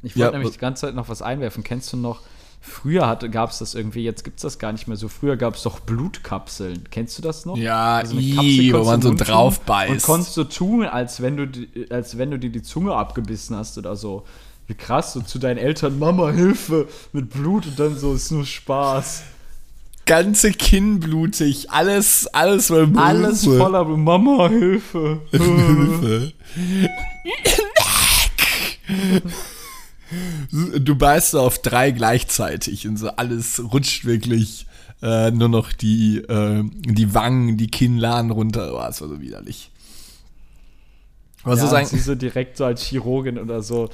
[0.03, 1.63] ich Ja, wollte nämlich was- die ganze Zeit noch was einwerfen.
[1.63, 2.21] Kennst du noch?
[2.63, 5.07] Früher gab es das irgendwie, jetzt gibt es das gar nicht mehr so.
[5.07, 6.83] Früher gab es doch Blutkapseln.
[6.91, 7.57] Kennst du das noch?
[7.57, 10.05] Ja, Also ii, wo man so drauf Und beißt.
[10.05, 11.47] konntest du tun, als wenn du,
[11.89, 14.25] als wenn du dir die Zunge abgebissen hast oder so.
[14.67, 18.45] Wie krass, so zu deinen Eltern, Mama, Hilfe, mit Blut und dann so, ist nur
[18.45, 19.23] Spaß.
[20.05, 23.03] Ganze Kinn blutig, alles, alles voll Blut.
[23.03, 23.85] Alles voller.
[23.85, 25.19] Mama, Hilfe.
[25.31, 26.33] Hilfe.
[30.51, 34.65] Du beißt auf drei gleichzeitig und so alles rutscht wirklich
[35.01, 38.73] äh, nur noch die, äh, die Wangen, die Kinnladen runter.
[38.73, 39.71] Oh, das war so widerlich.
[41.43, 41.89] Was ja, ist eigentlich?
[41.89, 43.89] sie so direkt so als Chirurgin oder so.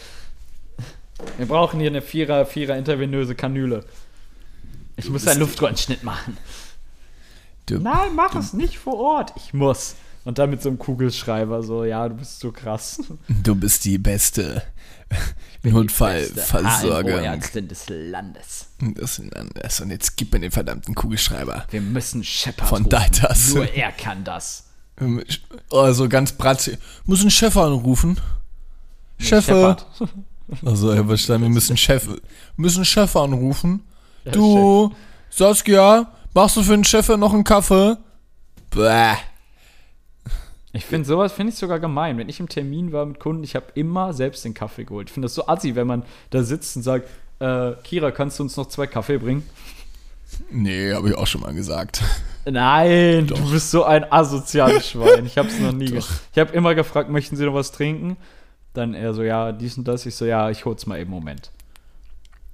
[1.38, 3.86] Wir brauchen hier eine Vierer, Vierer intravenöse Kanüle.
[4.98, 6.38] Ich muss einen Luftröhrenschnitt machen.
[7.68, 9.34] Du, Nein, mach es nicht vor Ort.
[9.36, 9.96] Ich muss.
[10.28, 13.00] Und dann mit so einem Kugelschreiber so, ja, du bist so krass.
[13.30, 14.62] du bist die beste
[15.64, 17.24] Notfallversorgung.
[17.24, 18.68] Ärztin des Landes.
[18.82, 19.80] Das ist das.
[19.80, 21.64] Und jetzt gib mir den verdammten Kugelschreiber.
[21.70, 22.90] Wir müssen Shepard Von.
[22.90, 23.54] Deiters.
[23.54, 24.66] Nur er kann das.
[25.72, 26.78] Also ganz bratzig.
[27.06, 28.20] Muss einen Chef anrufen.
[29.20, 29.46] Chef.
[29.46, 29.86] Shepard.
[30.66, 32.20] Also, Herr verstanden, wir müssen Chef, wir
[32.58, 33.82] müssen Chef anrufen.
[34.26, 34.94] du,
[35.30, 37.96] Saskia, machst du für den Chef noch einen Kaffee?
[38.72, 39.16] Bäh.
[40.74, 42.18] Ich finde sowas finde ich sogar gemein.
[42.18, 45.10] Wenn ich im Termin war mit Kunden, ich habe immer selbst den Kaffee geholt.
[45.10, 47.08] Ich finde das so assi, wenn man da sitzt und sagt,
[47.40, 49.44] äh, Kira, kannst du uns noch zwei Kaffee bringen?
[50.52, 52.04] Nee, habe ich auch schon mal gesagt.
[52.46, 55.26] Nein, du bist so ein asoziales Schwein.
[55.26, 55.86] Ich habe es noch nie.
[55.86, 56.04] ge-
[56.34, 58.18] Ich habe immer gefragt, möchten Sie noch was trinken?
[58.74, 60.06] Dann er so, ja, dies und das.
[60.06, 61.52] Ich so, ja, ich hol's mal eben Moment.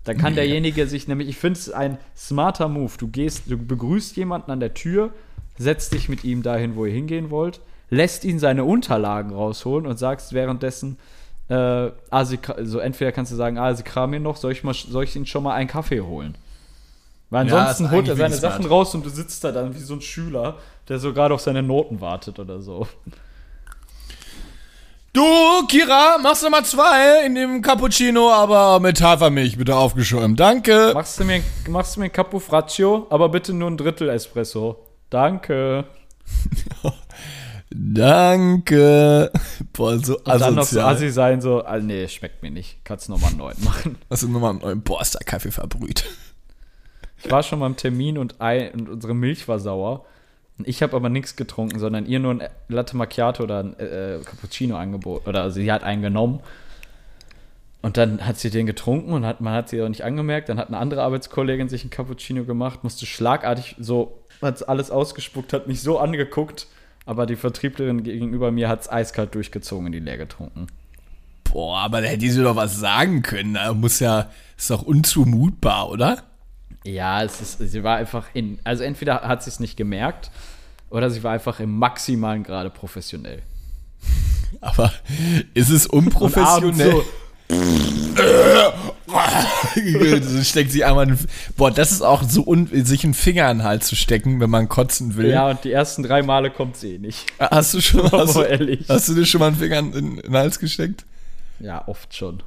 [0.04, 0.38] Dann kann Nee.
[0.42, 2.92] derjenige sich nämlich, ich finde es ein smarter Move.
[2.98, 5.12] Du gehst, du begrüßt jemanden an der Tür,
[5.58, 9.98] setzt dich mit ihm dahin, wo ihr hingehen wollt, lässt ihn seine Unterlagen rausholen und
[9.98, 10.98] sagst währenddessen,
[11.50, 11.56] äh,
[12.10, 14.64] ah, sie, kra- so entweder kannst du sagen, ah, sie kramen hier noch, soll ich,
[14.64, 16.36] mal, soll ich ihnen schon mal einen Kaffee holen?
[17.30, 19.80] Weil Ja, ansonsten ist holt er seine Sachen raus und du sitzt da dann wie
[19.80, 22.88] so ein Schüler, der so gerade auf seine Noten wartet oder so.
[25.14, 25.22] Du,
[25.68, 30.40] Kira, machst du mal zwei in dem Cappuccino, aber mit Hafermilch bitte aufgeschäumt.
[30.40, 30.92] Danke.
[30.96, 34.78] Machst du mir, machst du mir ein Capo Fraccio, aber bitte nur ein Drittel Espresso.
[35.12, 35.84] Danke.
[37.76, 39.32] Danke.
[39.74, 40.94] Boah, so Und dann noch so asozial.
[40.94, 42.84] assi sein, so, ah, nee, schmeckt mir nicht.
[42.84, 43.98] Kannst nochmal einen neuen machen.
[44.10, 46.06] Hast du nochmal einen neuen Boah, ist der Kaffee verbrüht.
[47.24, 50.06] Ich war schon beim Termin und, Ei, und unsere Milch war sauer.
[50.64, 54.76] Ich habe aber nichts getrunken, sondern ihr nur ein Latte Macchiato oder ein äh, Cappuccino
[54.76, 55.28] angeboten.
[55.28, 56.42] Oder also sie hat einen genommen.
[57.82, 60.50] Und dann hat sie den getrunken und hat, man hat sie auch nicht angemerkt.
[60.50, 65.54] Dann hat eine andere Arbeitskollegin sich ein Cappuccino gemacht, musste schlagartig so, hat alles ausgespuckt,
[65.54, 66.68] hat mich so angeguckt,
[67.06, 70.68] aber die Vertrieblerin gegenüber mir hat es eiskalt durchgezogen und die leer getrunken.
[71.44, 73.56] Boah, aber da hätte sie doch was sagen können.
[73.56, 76.24] Da muss ja, ist doch unzumutbar, oder?
[76.84, 80.32] Ja, es ist, sie war einfach in, also entweder hat sie es nicht gemerkt
[80.90, 83.42] oder sie war einfach im maximalen Grade professionell.
[84.62, 84.92] Aber
[85.54, 86.92] ist es unprofessionell?
[86.92, 87.04] so
[90.44, 91.06] steckt sie einmal.
[91.08, 91.20] einen-
[91.58, 94.50] Boah, das ist auch so un sich einen Finger in den Hals zu stecken, wenn
[94.50, 95.30] man kotzen will.
[95.30, 97.26] Ja, und die ersten drei Male kommt sie eh nicht.
[97.40, 98.86] Hast du schon hast, du- ehrlich.
[98.90, 101.06] hast du dir schon mal einen Finger in, in den Hals gesteckt?
[101.60, 102.42] Ja, oft schon.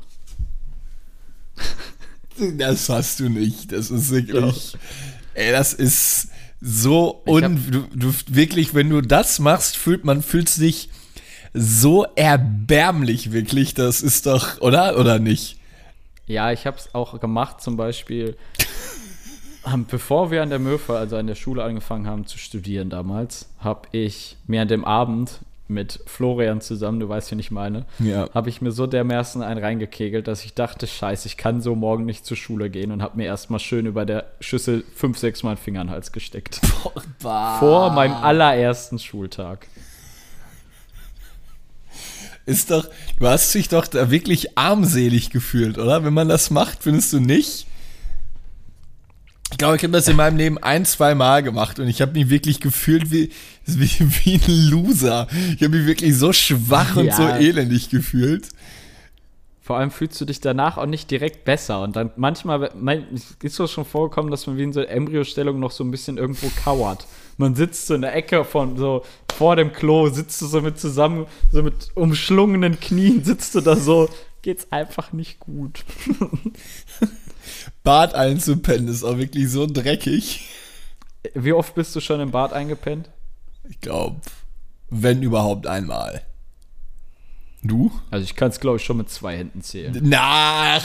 [2.59, 3.73] Das hast du nicht.
[3.73, 4.75] Das ist wirklich.
[5.35, 6.29] Ey, das ist
[6.61, 7.71] so Ich hab- un.
[7.71, 10.91] Du, du wirklich, wenn du das machst, fühlt man fühlt sich
[11.55, 13.73] so erbärmlich, wirklich.
[13.73, 14.99] Das ist doch, oder?
[14.99, 15.59] Oder nicht?
[16.27, 18.37] Ja, ich habe es auch gemacht, zum Beispiel,
[19.73, 23.49] ähm, bevor wir an der Möwe, also an der Schule angefangen haben zu studieren damals,
[23.61, 28.29] habe ich mir an dem Abend mit Florian zusammen, du weißt, wen ich meine, Ja.
[28.33, 32.05] habe ich mir so dermaßen einen reingekegelt, dass ich dachte, scheiße, ich kann so morgen
[32.05, 35.51] nicht zur Schule gehen und habe mir erstmal schön über der Schüssel fünf, sechs Mal
[35.51, 36.61] einen Finger in den Hals gesteckt.
[37.59, 39.67] Vor meinem allerersten Schultag.
[42.47, 46.05] Ist doch, du hast dich doch da wirklich armselig gefühlt, oder?
[46.05, 47.67] Wenn man das macht, findest du nicht?
[49.51, 52.13] Ich glaube, ich habe das in meinem Leben ein, zwei Mal gemacht und ich habe
[52.13, 53.31] mich wirklich gefühlt wie,
[53.65, 53.91] wie,
[54.25, 55.29] wie ein Loser.
[55.57, 57.17] Ich habe mich wirklich so schwach und Ja.
[57.17, 58.49] so elendig gefühlt.
[59.63, 61.83] Vor allem fühlst du dich danach auch nicht direkt besser.
[61.83, 63.07] Und dann manchmal mein,
[63.43, 66.51] ist es schon vorgekommen, dass man wie in so Embryostellung noch so ein bisschen irgendwo
[66.63, 67.07] kauert.
[67.37, 70.79] Man sitzt so in der Ecke von so vor dem Klo, sitzt du so mit
[70.79, 74.09] zusammen, so mit umschlungenen Knien, sitzt du da so,
[74.43, 75.85] geht's einfach nicht gut.
[77.83, 80.49] Bad einzupennen ist auch wirklich so dreckig.
[81.35, 83.11] Wie oft bist du schon im Bad eingepennt?
[83.69, 84.21] Ich glaube,
[84.89, 86.23] wenn überhaupt einmal.
[87.63, 87.91] Du?
[88.11, 89.99] Also ich kann es, glaube ich, schon mit zwei Händen zählen.
[90.09, 90.85] Nach.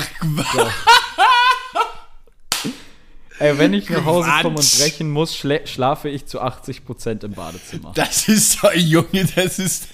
[3.40, 7.32] Ey, wenn ich nach Hause komme und brechen muss, schlä- schlafe ich zu 80% im
[7.34, 7.92] Badezimmer.
[7.96, 9.88] Das ist doch, Junge, das ist.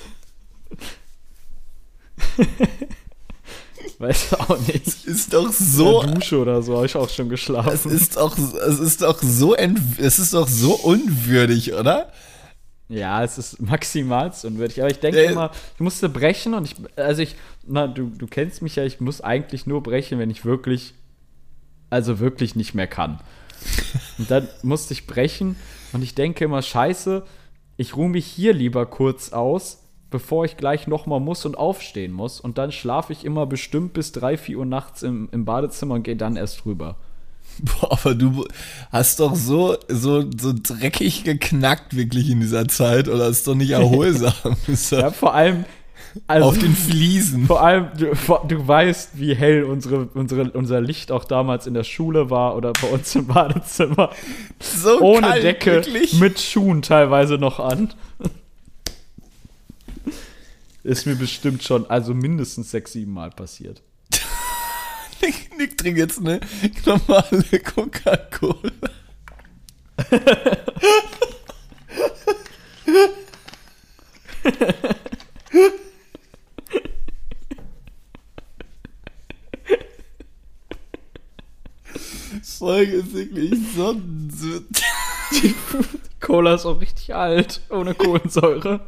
[3.99, 5.05] Weiß auch nicht.
[5.05, 7.91] Ist doch In so der Dusche oder so habe ich auch schon Es geschlafen.
[7.91, 12.11] ist doch, es ist doch so, ent, es ist doch so unwürdig, oder?
[12.89, 14.81] Ja, es ist maximalst unwürdig.
[14.81, 18.27] Aber ich denke Äh, immer, ich musste brechen und ich, also ich, na, du, du
[18.27, 20.93] kennst mich ja, ich muss eigentlich nur brechen, wenn ich wirklich,
[21.89, 23.19] also wirklich nicht mehr kann.
[24.17, 25.55] Und dann musste ich brechen
[25.93, 27.23] und ich denke immer, scheiße,
[27.77, 32.39] ich ruhe mich hier lieber kurz aus, bevor ich gleich nochmal muss und aufstehen muss.
[32.39, 36.03] Und dann schlafe ich immer bestimmt bis 3, 4 Uhr nachts im, im Badezimmer und
[36.03, 36.97] gehe dann erst rüber.
[37.59, 38.45] Boah, aber du
[38.91, 43.71] hast doch so, so, so dreckig geknackt wirklich in dieser Zeit, oder ist doch nicht
[43.71, 44.55] erholsam.
[44.91, 45.65] Ja, vor allem,
[46.27, 47.47] also, auf den Fliesen.
[47.47, 48.13] Vor allem, du,
[48.47, 52.73] du weißt, wie hell unsere, unsere, unser Licht auch damals in der Schule war oder
[52.73, 54.11] bei uns im Badezimmer.
[54.59, 56.13] So Ohne kalt, Decke, wirklich.
[56.19, 57.93] mit Schuhen teilweise noch an.
[60.83, 63.81] Ist mir bestimmt schon, also mindestens sechs, sieben Mal passiert.
[65.21, 66.39] Nick, Nick trinkt jetzt eine
[66.85, 68.71] normale Coca-Cola.
[82.57, 83.95] Folge ist wirklich so.
[84.29, 84.59] so
[86.19, 88.79] Cola ist auch richtig alt, ohne Kohlensäure.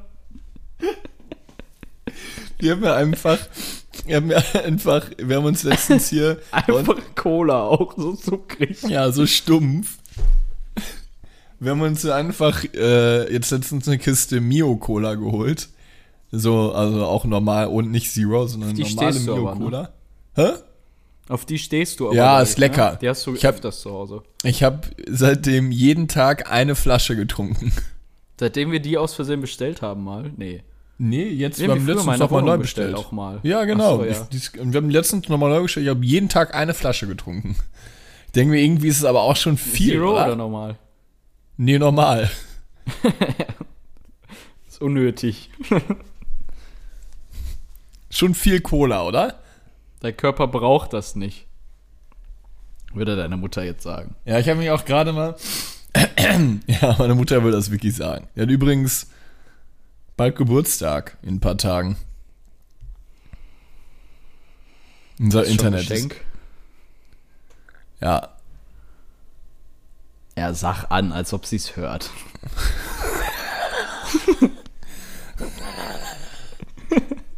[2.59, 3.37] wir haben ja einfach.
[4.05, 5.09] Wir haben ja einfach.
[5.17, 6.39] Wir haben uns letztens hier.
[6.51, 8.81] Einfach Cola, auch so zuckrig.
[8.83, 9.97] Ja, so stumpf.
[11.59, 15.67] Wir haben uns einfach äh, jetzt letztens eine Kiste Mio Cola geholt.
[16.31, 19.65] So, also auch normal und nicht Zero, sondern Die normale stehst du Mio aber, ne?
[19.65, 19.89] Cola.
[20.35, 20.53] Hä?
[21.29, 22.15] Auf die stehst du aber.
[22.15, 22.91] Ja, glaub ist ich, lecker.
[22.93, 22.97] Ne?
[23.01, 24.23] Die hast du Ich hab- öfters zu Hause.
[24.43, 27.71] Ich habe seitdem jeden Tag eine Flasche getrunken.
[28.39, 30.31] Seitdem wir die aus Versehen bestellt haben mal.
[30.35, 30.63] Nee.
[30.97, 32.95] Nee, jetzt Wir haben beim die früher letzten mal in der nochmal neu bestellt.
[32.95, 33.39] auch mal.
[33.43, 33.97] Ja, genau.
[33.99, 34.27] So, ja.
[34.33, 35.85] Ich, wir haben letztens nochmal neu bestellt.
[35.85, 37.55] Ich habe jeden Tag eine Flasche getrunken.
[38.25, 39.93] Ich denke mir, irgendwie ist es aber auch schon viel.
[39.93, 40.25] Zero oder?
[40.25, 40.77] oder normal?
[41.57, 42.29] Nee, normal.
[44.67, 45.49] Ist unnötig.
[48.09, 49.39] Schon viel Cola, oder?
[50.01, 51.45] Dein Körper braucht das nicht.
[52.93, 54.15] Würde deine Mutter jetzt sagen.
[54.25, 55.35] Ja, ich habe mich auch gerade mal.
[56.67, 58.27] ja, meine Mutter will das wirklich sagen.
[58.35, 59.07] Die hat übrigens
[60.17, 61.97] bald Geburtstag in ein paar Tagen.
[65.19, 66.21] Unser Internet ist, Geschenk.
[67.99, 68.29] ja,
[70.37, 72.09] Ja, sag an, als ob sie es hört.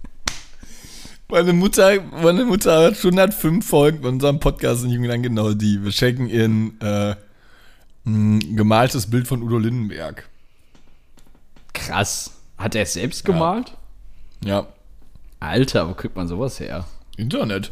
[1.32, 5.82] Meine Mutter, meine Mutter hat 105 Folgen unserem Podcast und bin dann genau die.
[5.82, 7.16] Wir schenken ihr ein äh,
[8.06, 10.28] ein gemaltes Bild von Udo Lindenberg.
[11.74, 12.32] Krass.
[12.58, 13.74] Hat er es selbst gemalt?
[14.44, 14.68] Ja.
[15.40, 16.86] Alter, wo kriegt man sowas her?
[17.18, 17.72] Internet.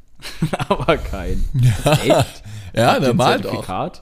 [0.68, 1.44] Aber kein.
[1.84, 2.42] Echt?
[2.74, 3.92] ja, der malt auch.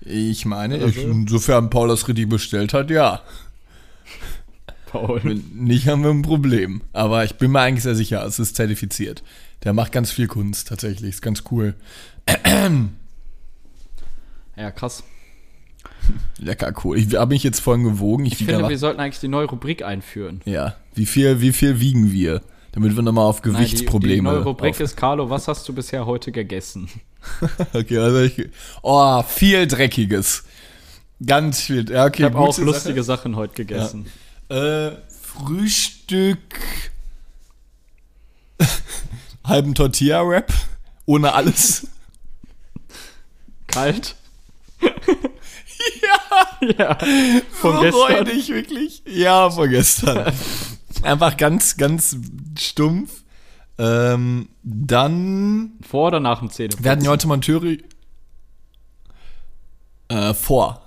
[0.00, 1.00] Ich meine, ich, so?
[1.00, 3.20] insofern Paul das richtig bestellt hat, ja.
[4.90, 5.20] Paul.
[5.24, 6.82] Wenn Nicht haben wir ein Problem.
[6.92, 9.22] Aber ich bin mir eigentlich sehr sicher, es ist zertifiziert.
[9.64, 11.10] Der macht ganz viel Kunst tatsächlich.
[11.10, 11.74] Ist ganz cool.
[14.56, 15.02] Ja, krass.
[16.38, 16.98] Lecker cool.
[16.98, 18.24] Ich habe mich jetzt vorhin gewogen.
[18.26, 20.40] Ich, Ich finde, wir sollten eigentlich die neue Rubrik einführen.
[20.44, 20.74] Ja.
[20.94, 22.42] Wie viel, wie viel wiegen wir?
[22.72, 24.14] Damit wir nochmal auf Nein, die, Gewichtsprobleme.
[24.16, 26.88] die neue Rubrik auf- ist, Carlo, was hast du bisher heute gegessen?
[27.72, 28.48] Okay, also ich.
[28.82, 30.44] Oh, viel Dreckiges.
[31.24, 31.90] Ganz viel.
[31.90, 34.04] Ja, okay, Ich habe auch lustige Sachen heute gegessen.
[34.04, 34.12] Sache.
[34.48, 36.38] Äh, Frühstück.
[39.44, 40.52] halben Tortilla-Wrap.
[41.06, 41.86] Ohne alles.
[43.66, 44.16] Kalt?
[44.80, 46.68] ja!
[46.78, 46.98] ja.
[47.52, 48.00] Von so gestern.
[48.00, 49.02] räudig, wirklich?
[49.06, 50.32] Ja, von gestern.
[51.02, 52.16] Einfach ganz, ganz
[52.58, 53.22] stumpf.
[53.78, 55.72] Ähm, dann.
[55.88, 56.74] Vor oder nach dem Zähne?
[56.78, 57.76] Wir hatten ja heute Monteure.
[60.08, 60.82] Äh, vor.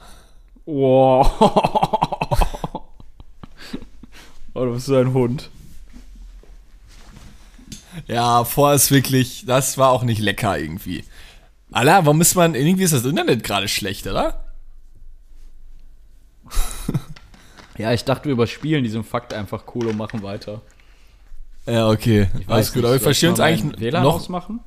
[0.65, 1.90] Wow.
[4.53, 5.49] Oh, du bist so ein Hund.
[8.07, 11.03] Ja, vor ist wirklich, das war auch nicht lecker irgendwie.
[11.71, 14.45] Alter, warum ist man, irgendwie ist das Internet gerade schlecht, oder?
[17.77, 20.61] Ja, ich dachte, wir überspielen diesen Fakt einfach cool und machen weiter.
[21.65, 22.27] Ja, okay.
[22.45, 24.15] Alles gut, aber wir verstehen uns eigentlich WLAN noch.
[24.15, 24.59] ausmachen?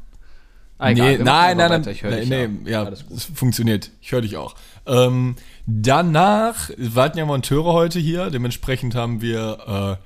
[0.78, 1.88] Ah, Nee, egal, machen nein, nein.
[1.88, 2.90] Ich nein, dich nee, ja.
[2.90, 2.96] ja,
[3.34, 3.90] funktioniert.
[4.00, 4.56] Ich höre dich auch.
[4.86, 5.36] Ähm,
[5.66, 9.98] danach, wir hatten ja Monteure heute hier, dementsprechend haben wir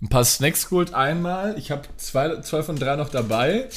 [0.00, 0.94] äh, ein paar Snacks geholt.
[0.94, 3.68] Einmal, ich habe zwei, zwei von drei noch dabei.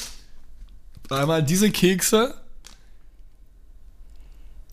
[1.10, 2.34] Einmal diese Kekse,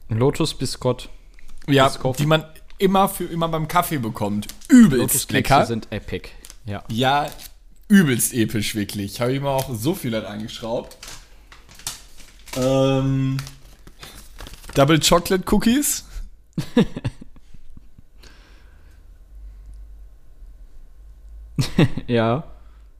[0.09, 1.09] Lotus Biscott.
[1.68, 2.16] ja, Biscoff.
[2.16, 2.45] die man
[2.79, 4.49] immer für immer beim Kaffee bekommt.
[4.68, 5.59] Übelst lecker.
[5.59, 6.31] Kekse sind epic.
[6.64, 6.85] Ja.
[6.88, 7.31] Ja,
[7.88, 9.21] übelst episch, wirklich.
[9.21, 10.97] Habe ich mir auch so viel halt eingeschraubt.
[12.57, 13.38] Ähm,
[14.75, 16.05] Double Chocolate Cookies.
[22.06, 22.44] Ja.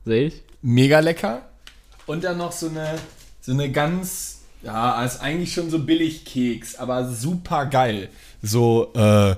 [0.05, 0.43] Sehe ich.
[0.63, 1.43] Mega lecker.
[2.07, 2.99] Und dann noch so eine,
[3.41, 8.09] so eine ganz, ja, ist eigentlich schon so billig Keks, aber super geil.
[8.43, 9.37] So, äh,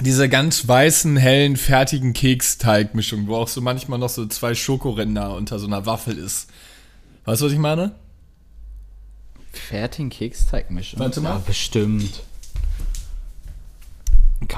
[0.00, 5.58] diese ganz weißen, hellen, fertigen Keksteigmischung, wo auch so manchmal noch so zwei Schokoränder unter
[5.58, 6.50] so einer Waffel ist.
[7.24, 7.94] Weißt du, was ich meine?
[9.52, 10.98] Fertigen Keksteig mischen.
[10.98, 11.30] Warte mal.
[11.30, 12.22] Ja, bestimmt.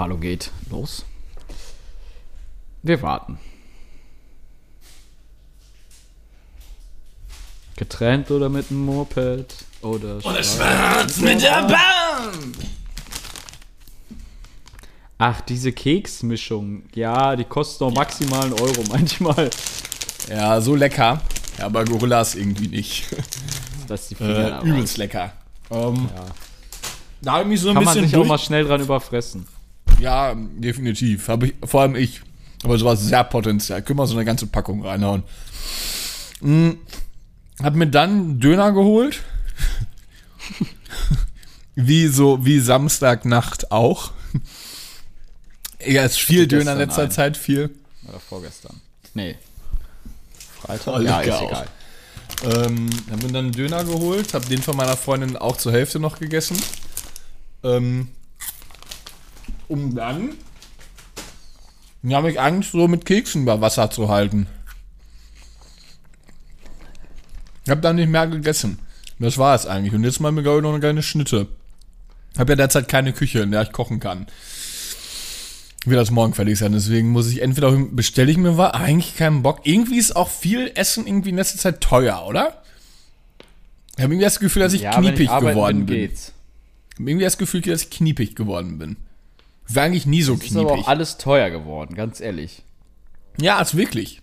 [0.01, 1.05] Carlo geht los.
[2.83, 3.39] Wir warten.
[7.77, 9.55] Getrennt oder mit einem Moped?
[9.83, 12.55] Oder, oder Schwarz mit der Bahn!
[15.19, 16.85] Ach, diese Keksmischung.
[16.95, 19.51] Ja, die kosten auch maximal einen Euro manchmal.
[20.31, 21.21] Ja, so lecker.
[21.59, 23.05] Ja, aber Gorillas irgendwie nicht.
[23.87, 25.35] Das ist die Finger Äh, übelst lecker.
[25.71, 26.25] Ähm, Ja.
[27.21, 29.47] Da habe ich mich so ein Kann man bisschen sich auch mal schnell dran überfressen.
[30.01, 31.29] Ja, definitiv.
[31.29, 32.23] Hab ich, vor allem ich.
[32.63, 33.83] Aber sowas sehr potenziell.
[33.83, 35.23] Können wir so eine ganze Packung reinhauen.
[36.41, 36.79] Hm,
[37.63, 39.23] hab mir dann Döner geholt.
[41.75, 44.13] wie so, wie Samstagnacht auch.
[45.87, 47.11] Ja, es ist viel Döner in letzter einen.
[47.11, 47.71] Zeit, viel.
[48.07, 48.81] Oder vorgestern.
[49.15, 49.37] Nee.
[50.61, 50.95] Freitag?
[50.95, 51.49] Oh, ja, ist auch.
[51.49, 51.67] egal.
[52.43, 55.99] Ähm, hab mir dann einen Döner geholt, hab den von meiner Freundin auch zur Hälfte
[55.99, 56.59] noch gegessen.
[57.63, 58.09] Ähm,
[59.71, 60.35] um dann
[62.03, 64.47] ja, mich eigentlich so mit Keksen über Wasser zu halten.
[67.65, 68.79] Ich hab dann nicht mehr gegessen.
[69.19, 69.93] Das war es eigentlich.
[69.93, 71.47] Und jetzt mal mir, glaube ich, noch eine kleine Schnitte.
[72.39, 74.27] Hab ja derzeit keine Küche, in der ich kochen kann.
[75.85, 76.73] Wird das morgen fertig sein.
[76.73, 79.61] Deswegen muss ich entweder bestelle ich mir was, eigentlich keinen Bock.
[79.65, 82.63] Irgendwie ist auch viel Essen irgendwie in letzter Zeit teuer, oder?
[83.97, 86.33] Ich habe irgendwie das Gefühl, dass ich Ja, kniepig ich geworden bin, geht's.
[86.93, 88.97] Ich hab irgendwie das Gefühl, dass ich kniepig geworden bin.
[89.73, 90.85] War eigentlich nie so Ist aber kniepig.
[90.85, 92.63] auch alles teuer geworden, ganz ehrlich.
[93.41, 94.23] Ja, ist wirklich.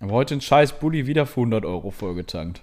[0.00, 2.62] Aber heute ein scheiß Bulli wieder für 100 Euro vollgetankt.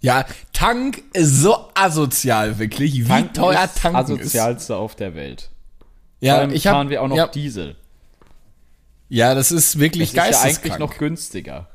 [0.00, 2.94] Ja, Tank ist so asozial, wirklich.
[3.04, 5.40] Wie Tanken teuer ist Tanken asozialste auf der Welt.
[5.42, 5.48] ist.
[5.48, 5.88] Vor
[6.28, 7.76] Ja, allem ich hab, fahren wir auch noch ja, Diesel.
[9.08, 10.80] ja, das ist wirklich Das ist ja eigentlich geisteskrank.
[10.80, 11.68] noch günstiger.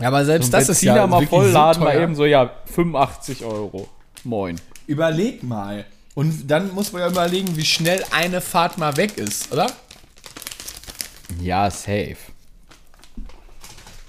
[0.00, 3.44] aber selbst Und das ist ja Benziner mal vollladen, so mal eben so, ja, 85
[3.44, 3.88] Euro.
[4.24, 4.60] Moin.
[4.86, 5.84] Überleg mal.
[6.14, 9.70] Und dann muss man ja überlegen, wie schnell eine Fahrt mal weg ist, oder?
[11.40, 12.16] Ja, safe.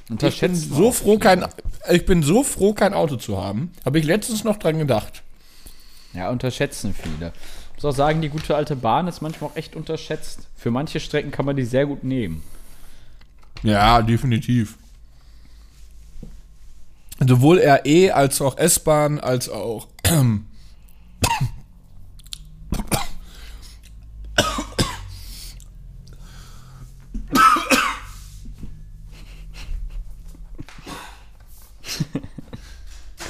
[0.08, 1.46] bin Unterschätzt so froh, kein,
[1.90, 3.72] ich bin so froh, kein Auto zu haben.
[3.86, 5.24] Habe ich letztens noch dran gedacht.
[6.14, 7.32] Ja, unterschätzen viele.
[7.76, 10.48] Ich muss auch sagen, die gute alte Bahn ist manchmal auch echt unterschätzt.
[10.58, 12.44] Für manche Strecken kann man die sehr gut nehmen.
[13.64, 14.78] Ja, definitiv.
[17.26, 19.88] Sowohl RE als auch S-Bahn als auch.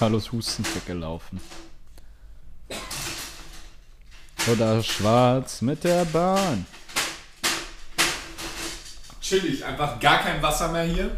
[0.03, 1.39] Carlos Husten weggelaufen.
[4.51, 6.65] Oder schwarz mit der Bahn.
[9.21, 11.11] Chillig, einfach gar kein Wasser mehr hier.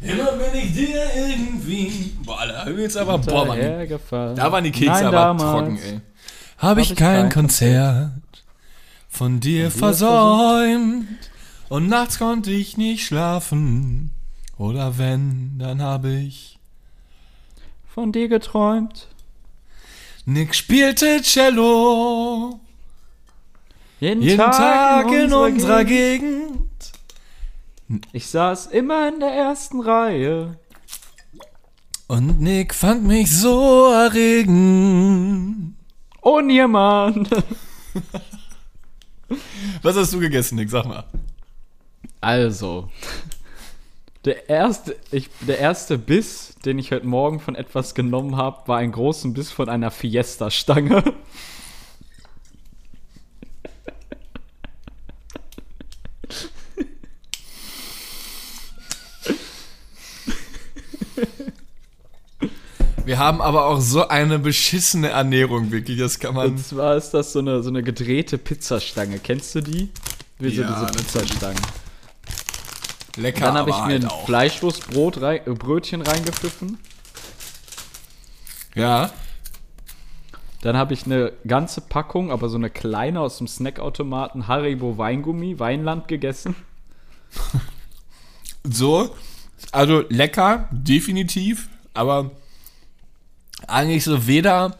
[0.00, 2.16] Immer bin ich dir irgendwie.
[2.24, 3.18] Boah, da jetzt aber.
[3.18, 6.00] Boah, Mann, da waren die Kekse Nein, aber trocken, ey.
[6.58, 8.10] Hab ich ich kein kein Konzert
[9.08, 11.30] von dir versäumt
[11.68, 14.11] und nachts konnte ich nicht schlafen.
[14.62, 16.60] Oder wenn, dann hab ich.
[17.92, 19.08] Von dir geträumt.
[20.24, 22.60] Nick spielte Cello
[23.98, 26.70] Jeden, jeden Tag, in unserer Gegend.
[27.88, 28.06] Gegend.
[28.12, 30.56] Ich saß immer in der ersten Reihe.
[32.06, 35.74] Und Nick fand mich so erregend.
[36.20, 37.28] Und jemand.
[39.82, 40.70] Was hast du gegessen, Nick?
[40.70, 41.02] Sag mal.
[42.20, 42.88] Also.
[44.24, 48.78] Der erste, ich, der erste Biss, den ich heute Morgen von etwas genommen habe, war
[48.78, 51.02] ein großen Biss von einer Fiesta-Stange.
[63.04, 65.98] Wir haben aber auch so eine beschissene Ernährung, wirklich.
[65.98, 66.50] Das kann man.
[66.52, 69.18] Und zwar ist das so eine, so eine gedrehte Pizzastange.
[69.18, 69.90] Kennst du die?
[70.38, 71.81] Wie so Ja, diese natürlich.
[73.16, 74.24] Lecker, Dann habe ich mir halt ein auch.
[74.26, 76.78] Fleischwurstbrot rei äh, Brötchen reingepfiffen.
[78.74, 79.10] Ja.
[80.62, 85.58] Dann habe ich eine ganze Packung, aber so eine kleine aus dem Snackautomaten Haribo Weingummi,
[85.58, 86.54] Weinland gegessen.
[88.64, 89.14] So.
[89.72, 91.68] Also lecker, definitiv.
[91.94, 92.30] Aber
[93.66, 94.76] eigentlich so weder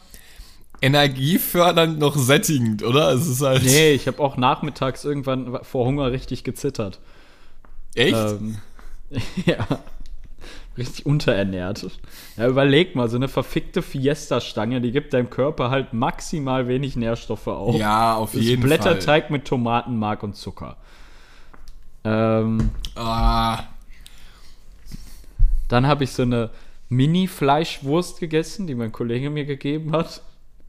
[0.81, 3.11] energiefördernd noch sättigend, oder?
[3.13, 3.63] Es ist halt.
[3.65, 7.01] Nee, ich habe auch nachmittags irgendwann vor Hunger richtig gezittert.
[7.95, 8.15] Echt?
[8.15, 8.59] Ähm,
[9.47, 9.67] ja.
[10.79, 11.87] Richtig unterernährt.
[12.39, 17.47] Ja, überleg mal, so eine verfickte Fiesta-Stange, die gibt deinem Körper halt maximal wenig Nährstoffe
[17.49, 17.75] auf.
[17.75, 18.69] ja, auf Das jeden Fall.
[18.79, 20.79] Blätterteig mit Tomatenmark und Zucker.
[22.05, 23.65] Ähm, Ah,
[25.69, 26.51] dann habe ich so eine
[26.89, 30.23] Mini-Fleischwurst gegessen, die mein Kollege mir gegeben hat.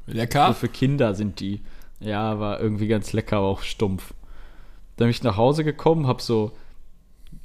[0.05, 0.53] Lecker.
[0.53, 1.61] für Kinder sind die.
[2.01, 4.13] Ja, war irgendwie ganz lecker, aber auch stumpf.
[4.97, 6.51] Dann bin ich nach Hause gekommen, hab so.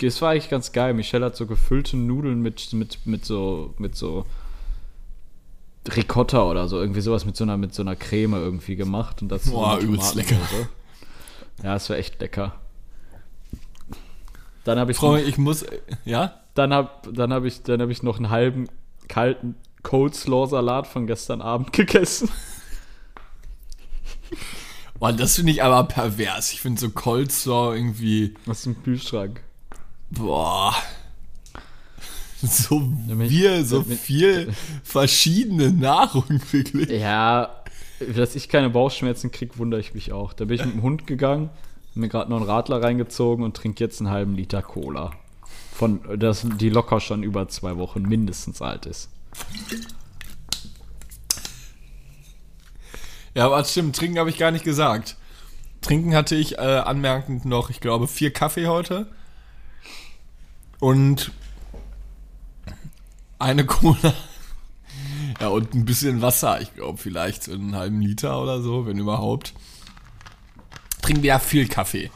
[0.03, 0.95] Es war eigentlich ganz geil.
[0.95, 4.27] Michelle hat so gefüllte Nudeln mit, mit, mit so, mit so
[5.95, 9.23] Ricotta oder so, irgendwie sowas mit so einer, mit so einer Creme irgendwie gemacht.
[9.23, 10.69] Und dazu Boah, so übelst Tomatensoße.
[11.63, 12.55] Ja, es war echt lecker.
[14.65, 15.65] Dann habe ich, Frau, ich muss.
[16.05, 16.43] Ja?
[16.59, 18.69] dann hab, dann hab ich, dann hab ich noch einen halben
[19.07, 22.29] kalten Coleslaw-Salat von gestern Abend gegessen.
[24.99, 26.53] Boah, das finde ich aber pervers.
[26.53, 28.35] Ich finde so Cold Slaw irgendwie.
[28.49, 29.41] Aus dem Kühlschrank.
[30.11, 30.75] Boah.
[32.41, 32.89] So
[33.27, 34.55] viel, so viel
[34.85, 36.89] verschiedene Nahrung, wirklich.
[36.89, 37.51] Ja,
[38.15, 40.33] dass ich keine Bauchschmerzen kriege, wundere ich mich auch.
[40.33, 41.51] Da bin ich mit dem Hund gegangen,
[41.95, 45.11] mir gerade noch einen Radler reingezogen und trinke jetzt einen halben Liter Cola.
[45.73, 49.11] Von, das, die locker schon über zwei Wochen mindestens alt ist.
[53.35, 55.17] Ja, aber stimmt, trinken habe ich gar nicht gesagt.
[55.81, 59.07] Trinken hatte ich äh, anmerkend noch, ich glaube, vier Kaffee heute.
[60.81, 61.33] Und
[63.39, 64.15] eine Cola.
[65.41, 68.99] Ja, und ein bisschen Wasser, ich glaube, vielleicht so einen halben Liter oder so, wenn
[68.99, 69.55] überhaupt.
[71.03, 72.11] Trinken wir ja viel Kaffee.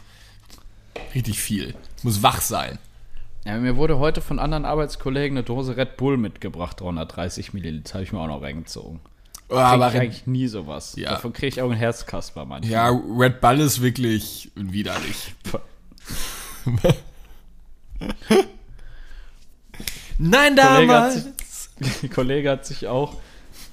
[1.15, 1.75] Richtig viel.
[2.03, 2.79] Muss wach sein.
[3.45, 8.05] Ja, mir wurde heute von anderen Arbeitskollegen eine Dose Red Bull mitgebracht, 330 Milliliter, habe
[8.05, 9.01] ich mir auch noch reingezogen.
[9.49, 10.95] Oh, aber ich eigentlich nie sowas.
[10.97, 11.11] Ja.
[11.11, 12.71] Davon kriege ich auch einen Herzkasper manchmal.
[12.71, 15.35] ja, Red Bull ist wirklich widerlich.
[20.31, 21.29] Nein, Kollege damals.
[22.01, 23.17] sich, Kollege hat sich auch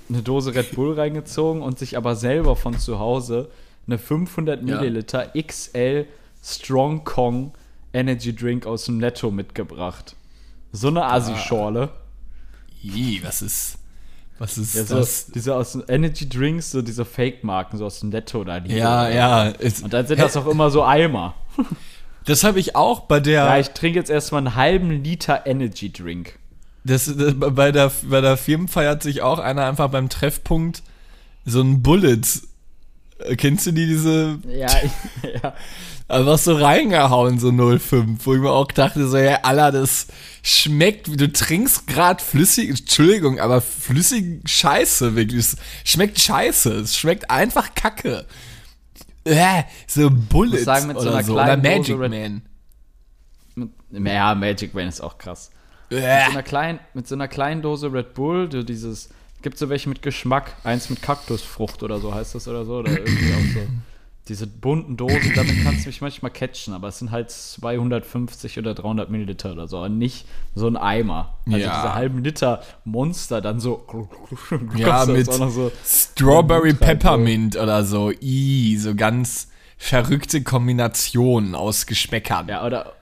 [0.09, 3.49] eine Dose Red Bull reingezogen und sich aber selber von zu Hause
[3.87, 4.77] eine 500 Ja.
[4.81, 6.05] Milliliter XL
[6.43, 7.53] Strong Kong
[7.93, 10.15] Energy Drink aus dem Netto mitgebracht.
[10.71, 11.89] So eine Assi-Schorle.
[12.83, 13.77] Ih, was ist.
[14.37, 15.27] Was ist Ja, so, das?
[15.27, 18.75] diese aus Energy Drinks, so diese Fake-Marken, so aus dem Netto oder die.
[18.75, 19.49] Ja, ja.
[19.59, 21.35] Es, Und dann sind das auch immer so Eimer.
[22.25, 23.45] Das habe ich auch bei der.
[23.45, 26.37] Ja, ich trinke jetzt erstmal einen halben Liter Energy Drink.
[26.83, 30.81] Das, das, bei, der, bei der Firmenfeier hat sich auch einer einfach beim Treffpunkt
[31.45, 32.21] so ein Bullet.
[33.19, 34.39] äh, Kennst du die, diese.
[34.47, 34.69] Ja,
[35.43, 35.53] ja.
[36.07, 38.25] Einfach so reingehauen, so 05.
[38.25, 40.07] Wo ich mir auch dachte, so, ja, Alter, das
[40.41, 45.39] schmeckt, du trinkst gerade flüssig, Entschuldigung, aber flüssig Scheiße, wirklich.
[45.39, 46.71] Es schmeckt scheiße.
[46.73, 48.25] Es schmeckt einfach kacke.
[49.25, 51.33] Äh, so Bullets sagen, mit so oder einer so.
[51.33, 52.41] Oder kleinen Dose Magic Red- Man.
[53.91, 55.51] Mit, ja, Magic Man ist auch krass.
[55.89, 56.09] Mit so, Äh.
[56.09, 59.09] einer kleinen, mit so einer kleinen Dose Red Bull, so dieses,
[59.41, 62.91] gibt so welche mit Geschmack, eins mit Kaktusfrucht oder so heißt das oder so, oder
[62.91, 63.67] irgendwie auch so.
[64.29, 68.75] Diese bunten Dosen, damit kannst du mich manchmal catchen, aber es sind halt 250 oder
[68.75, 70.25] 300 Milliliter oder so, und nicht
[70.55, 71.33] so ein Eimer.
[71.47, 71.81] Also Ja.
[71.81, 73.85] diese halben Liter Monster dann so.
[74.75, 76.73] Ja, mit so Strawberry.
[76.73, 78.11] Peppermint oder so.
[78.21, 82.47] I, so ganz verrückte Kombinationen aus Geschmäckern.
[82.49, 82.93] Ja, oder,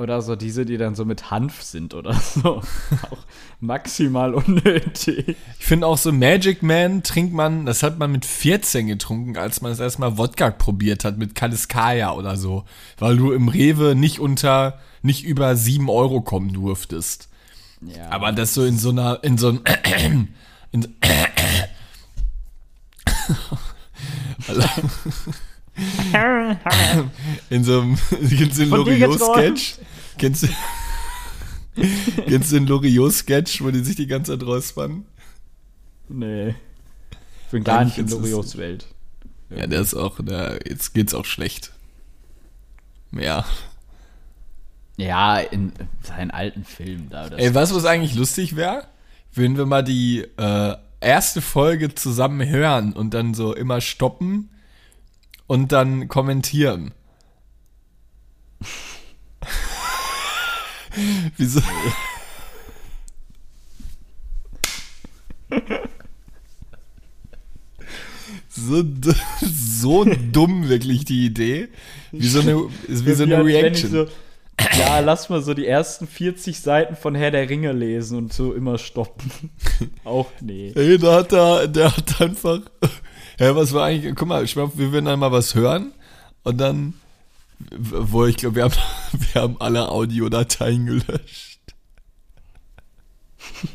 [0.00, 2.62] oder so diese, die dann so mit Hanf sind oder so.
[3.10, 3.18] auch
[3.60, 5.36] maximal unnötig.
[5.58, 9.60] Ich finde auch so Magic Man trinkt man, das hat man mit 14 getrunken, als
[9.60, 12.64] man das erstmal Wodka probiert hat mit Kaliskaya oder so.
[12.98, 17.28] Weil du im Rewe nicht unter, nicht über 7 Euro kommen durftest.
[17.82, 18.10] Ja.
[18.10, 19.60] Aber das so in so einer, in so einem,
[20.72, 20.94] in,
[27.50, 29.74] in so einem, kennst du den Loriot-Sketch?
[30.18, 30.48] Kennst du,
[32.26, 35.04] kennst du den Loriot-Sketch, wo die sich die ganze Zeit räuspern?
[36.08, 36.54] Nee.
[37.50, 38.86] Ich bin gar Eigentlich nicht in Loriots Welt.
[39.50, 41.72] Ja, der ist auch, der, jetzt geht's auch schlecht.
[43.12, 43.44] Ja.
[44.96, 47.28] Ja, in seinen alten Filmen da.
[47.28, 48.86] Das Ey, weißt du, was eigentlich lustig wäre?
[49.32, 54.50] Wenn wir mal die äh, erste Folge zusammen hören und dann so immer stoppen
[55.50, 56.92] und dann kommentieren.
[61.36, 61.60] Wieso?
[68.48, 68.84] so,
[69.42, 71.66] so dumm wirklich die Idee.
[72.12, 72.54] Wie so eine,
[72.86, 73.90] wie so eine Reaction.
[73.90, 74.06] So,
[74.78, 78.52] ja, lass mal so die ersten 40 Seiten von Herr der Ringe lesen und so
[78.52, 79.50] immer stoppen.
[80.04, 80.70] Auch nee.
[80.76, 82.60] Ey, da hat er, der hat einfach.
[83.40, 84.14] Ja, was war eigentlich.
[84.14, 85.92] Guck mal, ich glaub, wir werden dann mal was hören
[86.44, 86.94] und dann.
[87.70, 88.74] Wo ich glaube, wir haben,
[89.12, 91.60] wir haben alle Audiodateien gelöscht.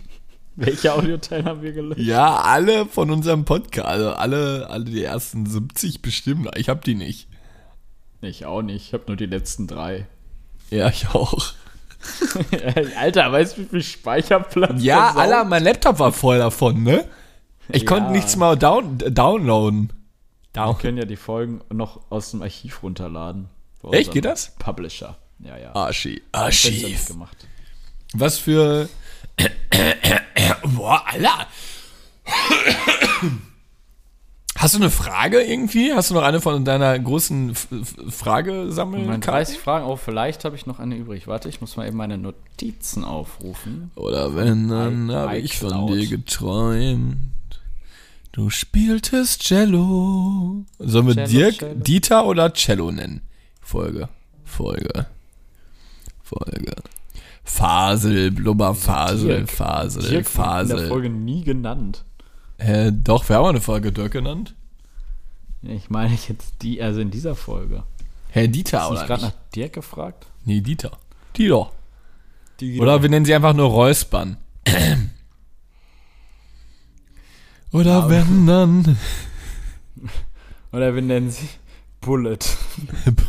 [0.55, 1.99] Welche Audioteile haben wir gelöscht?
[1.99, 3.87] Ja, alle von unserem Podcast.
[3.87, 6.47] Also alle, alle die ersten 70 bestimmt.
[6.57, 7.27] Ich hab die nicht.
[8.21, 8.87] Ich auch nicht.
[8.87, 10.05] Ich habe nur die letzten drei.
[10.69, 11.53] Ja, ich auch.
[12.99, 14.83] Alter, weißt du, wie viel Speicherplatz?
[14.83, 17.05] Ja, Alter, mein Laptop war voll davon, ne?
[17.69, 17.87] Ich Ja.
[17.87, 19.89] konnte nichts mal down, downloaden.
[20.53, 20.77] Wir Down.
[20.77, 23.49] können ja die Folgen noch aus dem Archiv runterladen.
[23.91, 24.11] Echt?
[24.11, 24.55] Geht das?
[24.57, 25.17] Publisher.
[25.39, 25.89] Ja, ja.
[25.89, 27.07] Nicht Archiv.
[27.07, 27.37] gemacht.
[28.13, 28.87] Was für.
[30.75, 31.47] Boah, Alter.
[34.57, 35.93] Hast du eine Frage irgendwie?
[35.93, 39.05] Hast du noch eine von deiner großen F F Fragesammlung?
[39.05, 39.85] Mein 30 Fragen.
[39.85, 41.27] Oh, vielleicht habe ich noch eine übrig.
[41.27, 43.91] Warte, ich muss mal eben meine Notizen aufrufen.
[43.95, 47.17] Oder wenn, dann I- habe ich von dir geträumt.
[48.35, 50.65] Du spieltest Cello.
[50.77, 51.75] Sollen wir Cello, Dirk, Cello.
[51.75, 53.21] Dieter oder Cello nennen?
[53.61, 54.09] Folge.
[54.43, 55.05] Folge.
[56.21, 56.75] Folge.
[57.45, 59.49] Fasel, Blubberfasel, Dirk.
[59.49, 60.87] Fasel, Dirk wird in der Fasel.
[60.89, 62.03] Folge nie genannt.
[62.57, 64.53] Äh, doch, wir haben eine Folge Dirk genannt.
[65.61, 67.83] Ich meine jetzt die, also in dieser Folge.
[68.31, 70.25] Herr Dieter, Hast du oder nicht gerade nach Dirk gefragt?
[70.43, 70.91] Nee, Dieter.
[71.37, 71.71] Dieter.
[72.59, 74.35] Die Oder wir nennen sie einfach nur Räuspern.
[77.75, 78.97] Oder wenn dann.
[80.71, 81.49] Oder wir nennen sie
[81.99, 82.39] Bullet.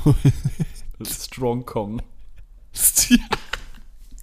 [1.05, 2.01] Strong Kong.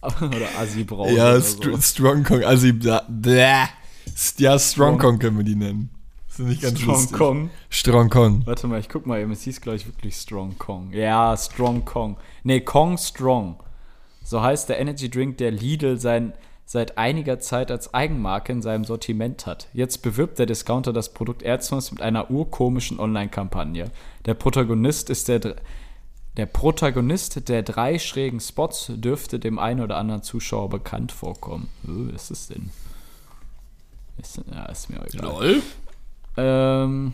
[0.02, 1.14] Oder Assi Braun.
[1.14, 1.82] ja, Str so.
[1.82, 2.40] Strong Kong.
[2.80, 3.66] Da, bäh.
[4.38, 5.90] ja, Strong Kong können wir die nennen.
[6.30, 7.18] Das ist nicht ganz Strong lustig.
[7.18, 7.50] Kong.
[7.70, 8.42] Strong Kong.
[8.46, 9.34] Warte mal, ich guck mal eben.
[9.34, 10.94] Es hieß, glaube ich, wirklich Strong Kong.
[10.94, 12.16] Ja, Strong Kong.
[12.44, 13.62] Nee, Kong Strong.
[14.24, 16.32] So heißt der Energy Drink, der Lidl sein,
[16.66, 19.68] seit einiger Zeit als Eigenmarke in seinem Sortiment hat.
[19.74, 23.92] Jetzt bewirbt der Discounter das Produkt erstmals mit einer urkomischen Online-Kampagne.
[24.26, 25.56] Der Protagonist ist der,
[26.38, 31.70] der Protagonist der drei schrägen Spots dürfte dem einen oder anderen Zuschauer bekannt vorkommen.
[31.86, 32.72] Oh, was ist denn?
[34.18, 35.26] Ist, ja, ist mir egal.
[35.26, 35.62] Lol.
[36.38, 37.14] Ähm,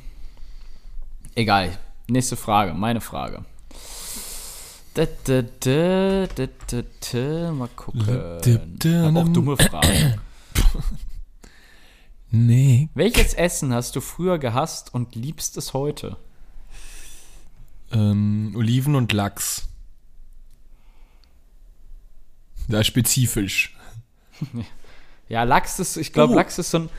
[1.35, 1.77] egal.
[2.07, 3.43] Nächste Frage, meine Frage.
[4.93, 6.81] Da, da, da, da, da,
[7.11, 9.17] da, Mal gucken.
[9.17, 10.19] Auch dumme Fragen.
[12.31, 12.89] Nee.
[12.93, 16.15] Welches Essen hast du früher gehasst und liebst es heute?
[17.91, 19.67] Ähm, Oliven und Lachs.
[22.67, 23.75] Da spezifisch.
[25.27, 26.35] Ja, Lachs ist, ich glaube, Oh.
[26.35, 26.89] Lachs ist so ein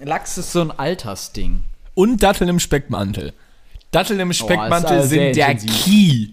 [0.00, 1.62] Lachs ist so ein Altersding.
[1.94, 3.32] Und Datteln im Speckmantel.
[3.92, 5.84] Datteln im Speckmantel ist, äh, sehr sind der intensiv.
[5.84, 6.28] Key.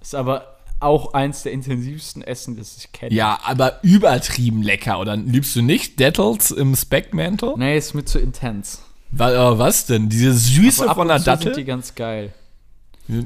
[0.00, 3.14] Ist aber auch eins der intensivsten Essen, das ich kenne.
[3.14, 4.98] Ja, aber übertrieben lecker.
[4.98, 7.54] Oder liebst du nicht Dattles im Speckmantel?
[7.56, 8.82] Nee, ist mir zu intens.
[9.10, 10.08] Wa- äh, Was denn?
[10.08, 11.52] Diese Süße Aber ab von der zu sind Dattel?
[11.54, 12.32] die ganz geil.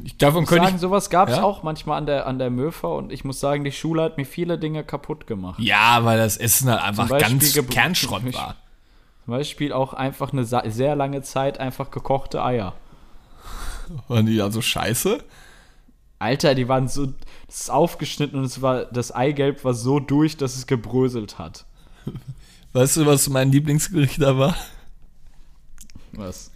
[0.05, 0.81] Ich, davon Ich könnte sagen, ich.
[0.81, 1.43] sowas gab es Ja?
[1.43, 4.25] auch manchmal an der, an der Möfer und ich muss sagen, die Schule hat mir
[4.25, 5.61] viele Dinge kaputt gemacht.
[5.61, 8.57] Ja, weil das Essen halt einfach ganz Kernschrott war.
[9.27, 12.73] Zum Beispiel auch einfach eine sehr lange Zeit einfach gekochte Eier.
[14.09, 15.19] Waren die also scheiße?
[16.25, 17.07] Alter, die waren so,
[17.47, 21.67] das ist aufgeschnitten und es war, das Eigelb war so durch, dass es gebröselt hat.
[22.73, 24.57] Weißt du, was mein Lieblingsgericht da war?
[26.13, 26.51] Was?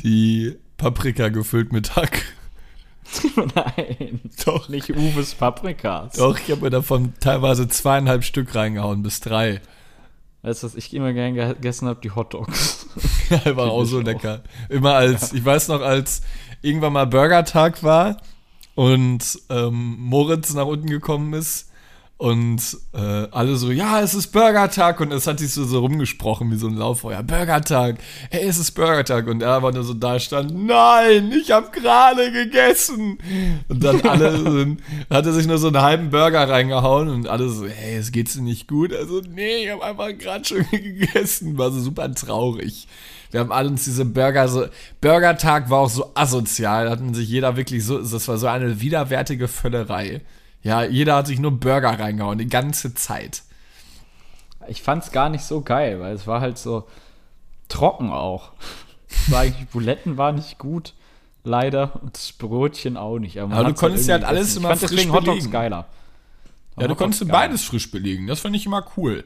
[0.00, 2.22] Die Paprika gefüllt mit Hack.
[3.54, 4.20] Nein.
[4.44, 4.68] Doch.
[4.68, 6.16] Nicht Uwes Paprikas.
[6.16, 9.62] Doch, ich habe mir davon teilweise zweieinhalb Stück reingehauen, bis drei.
[10.42, 12.00] Weißt du, was ich immer gern gegessen habe?
[12.02, 12.86] Die Hotdogs.
[13.30, 14.02] Ja, war auch so auch.
[14.02, 14.42] lecker.
[14.68, 16.20] Immer als, ich weiß noch, als
[16.60, 18.18] irgendwann mal Burgertag war
[18.74, 21.70] und ähm, Moritz nach unten gekommen ist
[22.16, 26.50] und äh, alle so, ja, es ist Burgertag und es hat sich so, so rumgesprochen
[26.52, 27.24] wie so ein Lauffeuer.
[27.24, 27.98] Burgertag,
[28.30, 32.30] hey, es ist Burgertag und er aber nur so da stand, nein, ich habe gerade
[32.30, 33.18] gegessen.
[33.68, 37.48] Und dann alle sind, hat er sich nur so einen halben Burger reingehauen und alle
[37.48, 38.92] so, hey, es geht's dir nicht gut?
[38.92, 41.58] Also, nee, ich habe einfach gerade schon gegessen.
[41.58, 42.86] War so super traurig.
[43.34, 44.66] Wir haben alle uns diese Burger so.
[45.00, 46.84] Burgertag war auch so asozial.
[46.84, 47.98] Da hat man sich jeder wirklich so.
[47.98, 50.20] Das war so eine widerwärtige Völlerei.
[50.62, 53.42] Ja, jeder hat sich nur Burger reingehauen, die ganze Zeit.
[54.68, 56.86] Ich fand's gar nicht so geil, weil es war halt so
[57.66, 58.52] trocken auch.
[59.26, 60.94] War eigentlich, Buletten war nicht gut,
[61.42, 62.00] leider.
[62.02, 63.34] Und das Brötchen auch nicht.
[63.34, 64.58] man Aber du hat's konntest ja halt alles gegessen.
[64.58, 65.50] immer ich fand frisch deswegen Hotdogs belegen.
[65.50, 65.76] geiler.
[65.76, 67.32] Ja, du Hotdogs konntest du geil.
[67.32, 68.28] beides frisch belegen.
[68.28, 69.24] Das fand ich immer cool.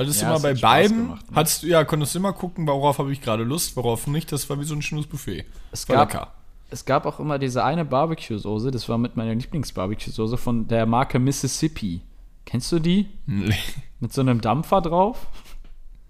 [0.00, 1.36] Hattest Ja, du immer es bei beiden, gemacht, ne?
[1.36, 4.32] hattest du, ja, konntest du immer gucken, worauf habe ich gerade Lust, worauf nicht.
[4.32, 5.44] Das war wie so ein schönes Buffet.
[5.72, 6.32] Es war gab, lecker.
[6.70, 11.18] es gab auch immer diese eine Barbecue-Soße, das war mit meiner Lieblings-Barbecue-Soße von der Marke
[11.18, 12.00] Mississippi.
[12.46, 13.06] Kennst du die?
[13.26, 13.54] Nee.
[14.00, 15.26] Mit so einem Dampfer drauf?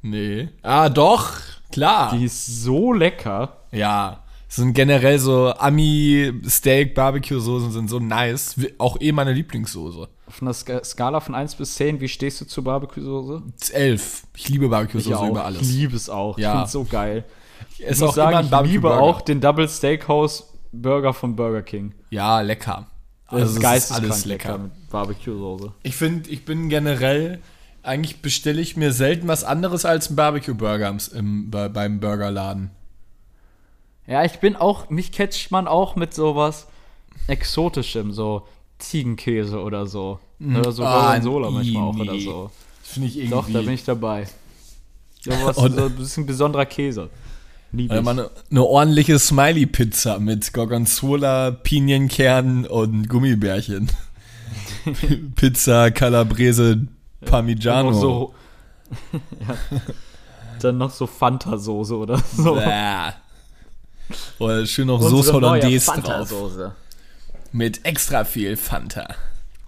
[0.03, 0.49] nee.
[0.63, 1.33] Ah, doch,
[1.71, 2.17] klar.
[2.17, 3.59] Die ist so lecker.
[3.73, 8.57] Ja, sind generell so Ami-Steak-Barbecue-Soßen sind so nice.
[8.79, 10.09] Auch eh meine Lieblingssoße.
[10.31, 13.43] Auf einer Ska Skala von 1 bis 10, wie stehst du zur Barbecue-Soße?
[13.73, 14.23] Elf.
[14.37, 15.63] Ich liebe Barbecue-Soße über Ich alles.
[15.63, 16.39] liebe es auch.
[16.39, 16.51] Ja.
[16.53, 17.25] Ich finde so geil.
[17.81, 21.95] Es Ich muss sagen, ich liebe auch den Double Steakhouse Burger von Burger King.
[22.11, 22.87] Ja, lecker.
[23.25, 25.73] Das Also, ist es geisteskrank lecker mit Barbecue-Soße.
[25.83, 27.41] Ich finde, ich bin generell,
[27.83, 32.71] eigentlich bestelle ich mir selten was anderes als einen Barbecue-Burger im, im, bei, beim Burgerladen.
[34.07, 36.69] Ja, ich bin auch, mich catcht man auch mit sowas
[37.27, 38.47] Exotischem, so
[38.81, 40.19] Ziegenkäse oder so.
[40.41, 42.01] Oder so Ah, Gorgonzola manchmal auch nee.
[42.03, 42.51] oder so.
[42.83, 43.31] Das finde ich irgendwie.
[43.35, 44.27] Doch, da bin ich dabei.
[45.21, 47.11] Sowas, Und- so ein bisschen besonderer Käse.
[47.73, 48.09] Oder ich.
[48.09, 53.91] eine, eine ordentliche Smiley-Pizza mit Gorgonzola, Pinienkernen und Gummibärchen.
[55.37, 56.87] Pizza, Calabrese,
[57.25, 57.91] Parmigiano.
[57.93, 58.35] Noch so,
[59.13, 59.57] ja.
[60.61, 62.55] Dann noch so Fanta-Soße oder so.
[62.55, 63.13] Bäh.
[64.41, 65.95] Oder schön noch Soße Hollandaise drauf.
[66.29, 66.73] Fanta-Soße.
[67.53, 69.15] Mit extra viel Fanta.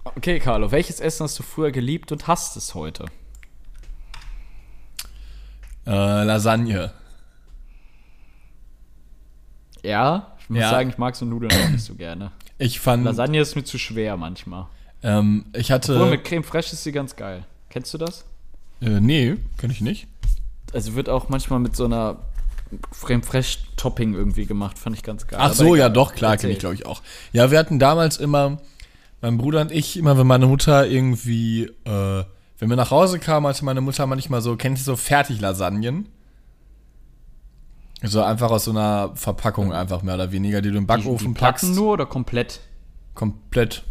[0.05, 3.05] Okay, Carlo, welches Essen hast du früher geliebt und hasst es heute?
[5.85, 6.93] Äh, Lasagne.
[9.81, 10.69] Ja, ich muss Ja.
[10.69, 12.31] sagen, ich mag so Nudeln auch nicht so gerne.
[12.57, 14.67] Ich fand, Lasagne ist mir zu schwer manchmal.
[15.01, 17.45] ähm, ich hatte, Obwohl, mit Creme Fraiche ist sie ganz geil.
[17.69, 18.23] Kennst du das?
[18.81, 20.07] äh, nee, kann ich nicht.
[20.73, 22.17] Also wird auch manchmal mit so einer
[23.05, 25.39] Creme Fraiche Topping irgendwie gemacht, fand ich ganz geil.
[25.41, 27.01] Ach so, ja doch, klar, kenne ich glaube ich auch.
[27.31, 28.59] Ja, wir hatten damals immer,
[29.21, 32.23] mein Bruder und ich, immer wenn meine Mutter irgendwie, äh,
[32.59, 36.07] wenn wir nach Hause kamen, hatte meine Mutter manchmal so, kennst du so Fertiglasagnen?
[38.05, 41.27] So einfach aus so einer Verpackung einfach mehr oder weniger, die du im Die, Backofen
[41.29, 41.75] die Platten packst.
[41.75, 42.59] nur oder komplett?
[43.13, 43.83] Komplett.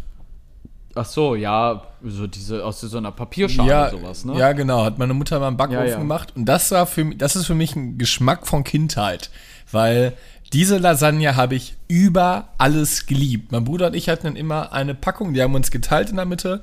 [0.95, 4.37] Ach so, ja, so diese aus so einer Papierschale ja, sowas, ne?
[4.37, 5.97] ja, genau, hat meine Mutter mal im Backofen Ja, ja.
[5.97, 9.31] gemacht und das war für mich, das ist für mich ein Geschmack von Kindheit,
[9.71, 10.13] weil
[10.51, 13.51] diese Lasagne habe ich über alles geliebt.
[13.51, 16.25] Mein Bruder und ich hatten dann immer eine Packung, die haben uns geteilt in der
[16.25, 16.61] Mitte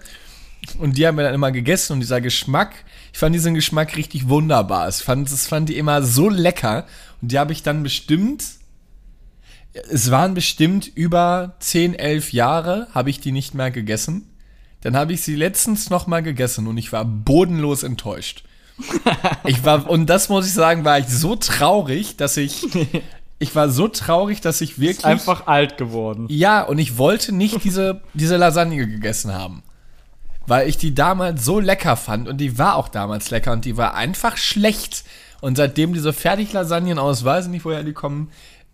[0.78, 2.72] und die haben wir dann immer gegessen und dieser Geschmack,
[3.12, 4.89] ich fand diesen Geschmack richtig wunderbar.
[4.89, 6.87] Ich fand, das fand die immer so lecker
[7.20, 8.45] und die habe ich dann bestimmt
[9.73, 14.27] es waren bestimmt über 10, 11 Jahre, habe ich die nicht mehr gegessen.
[14.83, 18.45] Dann habe ich sie letztens noch mal gegessen und ich war bodenlos enttäuscht.
[19.45, 22.66] Ich war, und das muss ich sagen, war ich so traurig, dass ich,
[23.39, 26.27] ich war so traurig, dass ich wirklich, Ist einfach alt geworden.
[26.31, 29.62] ja, und ich wollte nicht diese, diese Lasagne gegessen haben.
[30.47, 33.77] weil ich die damals so lecker fand und die war auch damals lecker und die
[33.77, 35.05] war einfach schlecht.
[35.43, 38.31] Und seitdem diese Fertiglasagnen aus, weiß ich nicht, woher die kommen,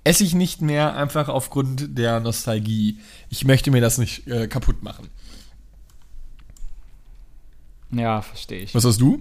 [0.06, 3.00] esse ich nicht mehr, einfach aufgrund der Nostalgie.
[3.28, 5.08] Ich möchte mir das nicht äh, kaputt machen.
[7.90, 8.74] Ja, verstehe ich.
[8.74, 9.20] Was hast du?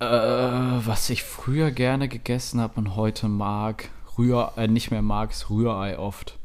[0.00, 5.30] Äh, was ich früher gerne gegessen habe und heute mag, Rühr, äh, nicht mehr mag,
[5.30, 6.36] ist Rührei oft.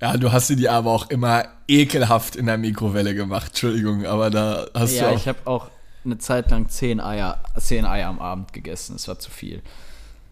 [0.00, 3.48] Ja, du hast dir die aber auch immer ekelhaft in der Mikrowelle gemacht.
[3.48, 5.16] Entschuldigung, aber da hast ja, du auch.
[5.16, 5.70] ich habe auch
[6.04, 8.96] eine Zeit lang zehn Eier, zehn Eier am Abend gegessen.
[8.96, 9.62] Es war zu viel.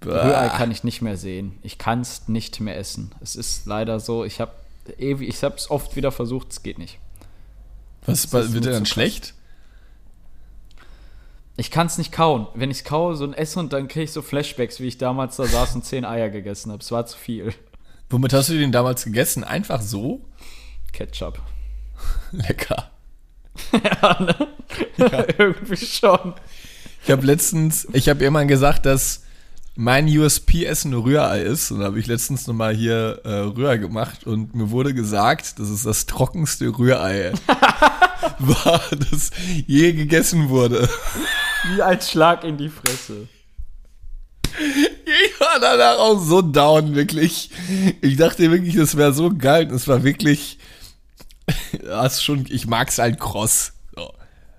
[0.04, 1.58] Rührei kann ich nicht mehr sehen.
[1.62, 3.12] Ich kann es nicht mehr essen.
[3.20, 4.24] Es ist leider so.
[4.24, 4.52] Ich habe
[4.98, 6.52] ewig, ich habe es oft wieder versucht.
[6.52, 6.98] Es geht nicht.
[8.06, 9.34] Was wird dir dann schlecht?
[11.56, 12.46] Ich kann es nicht kauen.
[12.54, 14.96] Wenn ich es kaue, so ein Esse und dann kriege ich so Flashbacks, wie ich
[14.96, 16.82] damals da saß und zehn Eier gegessen habe.
[16.82, 17.52] Es war zu viel.
[18.10, 19.42] Womit hast du den damals gegessen?
[19.42, 20.24] Einfach so?
[20.92, 21.40] Ketchup.
[22.32, 22.90] Lecker.
[23.72, 24.48] ja, ne?
[25.38, 26.34] Irgendwie schon.
[27.04, 29.24] Ich habe letztens, ich habe irgendwann gesagt, dass
[29.80, 31.70] mein USP-Essen Rührei ist.
[31.70, 35.68] Und da habe ich letztens nochmal hier äh, Rührei gemacht und mir wurde gesagt, dass
[35.68, 37.32] es das trockenste Rührei
[38.40, 39.30] war, das
[39.68, 40.88] je gegessen wurde.
[41.72, 43.28] Wie ein Schlag in die Fresse.
[44.58, 47.50] Ich war danach auch so down, wirklich.
[48.00, 49.68] Ich dachte wirklich, das wäre so geil.
[49.68, 50.58] Und es war wirklich,
[51.84, 53.74] das schon, ich mag's halt kross.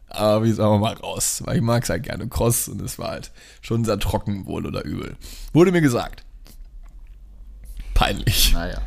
[0.10, 3.10] Aber wie sagen wir mal raus, weil ich mag's halt gerne kross und es war
[3.10, 3.32] halt
[3.62, 5.16] schon sehr trocken, wohl oder übel.
[5.54, 6.24] Wurde mir gesagt.
[7.94, 8.54] Peinlich.
[8.54, 8.82] Naja.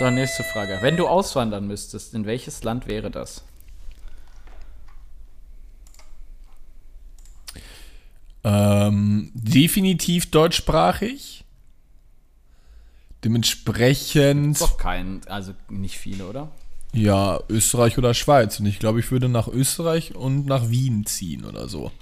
[0.00, 0.78] Dann nächste Frage.
[0.80, 3.42] Wenn du auswandern müsstest, in welches Land wäre das?
[8.44, 11.44] Ähm, definitiv deutschsprachig.
[13.24, 14.60] Dementsprechend.
[14.60, 16.50] Doch kein, also nicht viele, oder?
[16.92, 18.60] Ja, Österreich oder Schweiz.
[18.60, 21.92] Und ich glaube, ich würde nach Österreich und nach Wien ziehen oder so.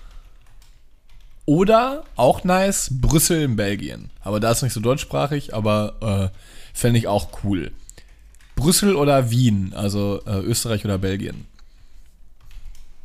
[1.44, 4.10] Oder, auch nice, Brüssel in Belgien.
[4.20, 6.38] Aber da ist nicht so deutschsprachig, aber äh,
[6.76, 7.70] fände ich auch cool.
[8.56, 11.46] Brüssel oder Wien, also äh, Österreich oder Belgien.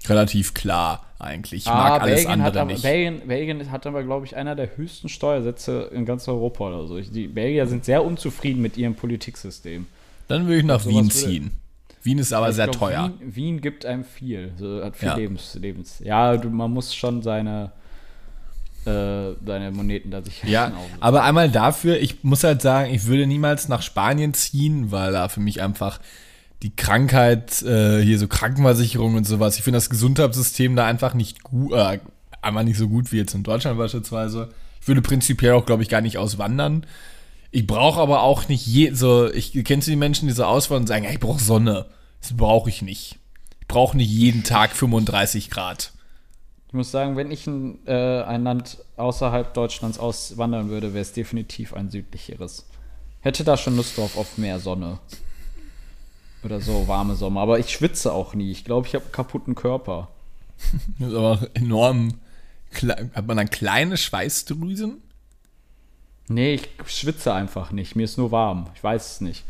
[0.07, 1.61] Relativ klar eigentlich.
[1.61, 2.81] Ich mag alles Ah, Belgien hat andere aber, nicht.
[2.81, 6.99] Belgien, Belgien hat aber, glaube ich, einer der höchsten Steuersätze in ganz Europa oder so.
[6.99, 9.85] Die Belgier sind sehr unzufrieden mit ihrem Politiksystem.
[10.27, 11.51] Dann würde ich nach Sowas Wien ziehen.
[12.03, 13.11] Wien ist aber Ich sehr glaub, teuer.
[13.19, 14.51] Wien, Wien gibt einem viel.
[14.57, 15.15] So, hat viel Ja.
[15.15, 16.01] Lebens, Lebens.
[16.03, 17.71] Ja, du, man muss schon seine,
[18.85, 23.27] äh, seine Moneten da sich Ja, aber einmal dafür, ich muss halt sagen, ich würde
[23.27, 25.99] niemals nach Spanien ziehen, weil da für mich einfach
[26.63, 31.43] die Krankheit, äh, hier so Krankenversicherung und sowas, ich finde das Gesundheitssystem da einfach nicht
[31.43, 31.99] gut, äh,
[32.41, 34.49] einfach nicht so gut wie jetzt in Deutschland beispielsweise.
[34.81, 36.85] Ich würde prinzipiell auch, glaube ich, gar nicht auswandern.
[37.51, 40.83] Ich brauche aber auch nicht je, so, ich kennst du die Menschen, die so auswandern
[40.83, 41.87] und sagen, ich brauche Sonne.
[42.21, 43.19] Das brauche ich nicht.
[43.59, 45.91] Ich brauche nicht jeden Tag 35 Grad.
[46.67, 51.11] Ich muss sagen, wenn ich ein, äh, ein Land außerhalb Deutschlands auswandern würde, wäre es
[51.11, 52.65] definitiv ein südlicheres.
[53.19, 54.99] Hätte da schon Lust drauf auf mehr Sonne.
[56.43, 57.41] Oder so warme Sommer.
[57.41, 58.51] Aber ich schwitze auch nie.
[58.51, 60.07] Ich glaube, ich habe einen kaputten Körper.
[60.99, 62.19] Das ist aber enorm.
[63.13, 65.01] Hat man dann kleine Schweißdrüsen?
[66.33, 67.95] Nee, ich schwitze einfach nicht.
[67.95, 68.67] Mir ist nur warm.
[68.75, 69.43] Ich weiß es nicht.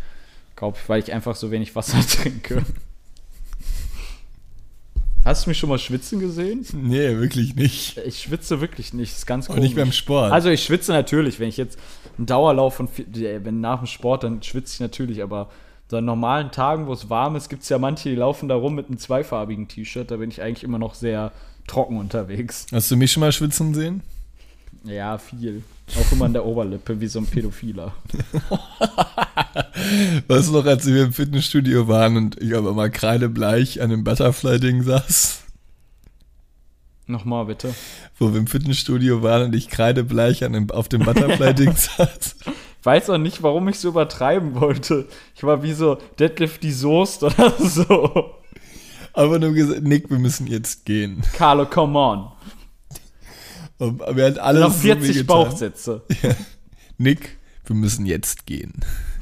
[0.55, 2.63] Glaube ich, weil ich einfach so wenig Wasser trinke.
[5.23, 6.65] Hast du mich schon mal schwitzen gesehen?
[6.73, 7.97] Nee, wirklich nicht.
[7.99, 9.11] Ich schwitze wirklich nicht.
[9.11, 9.69] Das ist ganz Und komisch.
[9.69, 10.31] nicht beim Sport.
[10.31, 11.77] Also ich schwitze natürlich, wenn ich jetzt
[12.17, 15.49] einen Dauerlauf von wenn nach dem Sport, dann schwitze ich natürlich, aber
[15.89, 18.55] so an normalen Tagen, wo es warm ist, gibt es ja manche, die laufen da
[18.55, 20.09] rum mit einem zweifarbigen T-Shirt.
[20.09, 21.31] Da bin ich eigentlich immer noch sehr
[21.67, 22.65] trocken unterwegs.
[22.71, 24.01] Hast du mich schon mal schwitzen sehen?
[24.85, 25.63] Ja, viel.
[25.99, 27.93] Auch immer an der Oberlippe, wie so ein Pädophiler.
[30.27, 34.03] Weißt du noch, als wir im Fitnessstudio waren und ich aber mal kreidebleich an dem
[34.03, 35.43] Butterfly-Ding saß?
[37.07, 37.73] Nochmal bitte.
[38.17, 42.37] Wo wir im Fitnessstudio waren und ich kreidebleich an dem, auf dem Butterfly-Ding saß?
[42.83, 45.07] Weiß auch nicht, warum ich so übertreiben wollte.
[45.35, 48.31] Ich war wie so Deadlift die Soest oder so.
[49.13, 51.21] Aber nur gesagt, Nick, wir müssen jetzt gehen.
[51.33, 52.31] Carlo, come on.
[53.81, 55.25] Und hatten alles Noch so 40 wehgetan.
[55.25, 56.01] Bauchsätze.
[56.99, 58.73] Nick, wir müssen jetzt gehen.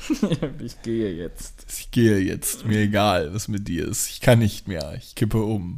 [0.59, 1.65] ich gehe jetzt.
[1.69, 2.65] Ich gehe jetzt.
[2.65, 4.09] Mir egal, was mit dir ist.
[4.09, 4.95] Ich kann nicht mehr.
[4.97, 5.77] Ich kippe um.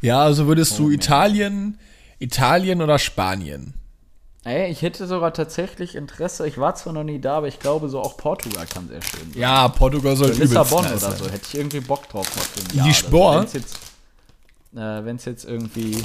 [0.00, 0.94] Ja, also würdest du Oh, man.
[0.94, 1.78] Italien,
[2.20, 3.74] Italien oder Spanien?
[4.44, 6.46] Ey, ich hätte sogar tatsächlich Interesse.
[6.46, 9.32] Ich war zwar noch nie da, aber ich glaube, so auch Portugal kann sehr schön
[9.32, 9.40] sein.
[9.40, 11.30] Ja, Portugal soll Oder Lissabon übelst oder nice so.
[11.30, 12.92] Hätte ich irgendwie Bock drauf ein Die Jahr so.
[12.92, 13.40] Sport?
[13.40, 13.78] Wenn's jetzt,
[14.76, 16.04] äh, jetzt irgendwie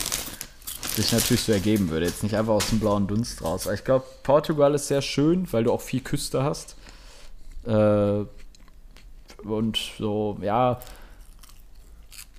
[0.98, 2.06] sich natürlich so ergeben würde.
[2.06, 3.68] Jetzt nicht einfach aus dem blauen Dunst raus.
[3.68, 6.76] Aber ich glaube, Portugal ist sehr schön, weil du auch viel Küste hast.
[7.66, 8.26] Äh,
[9.44, 10.80] und so, ja.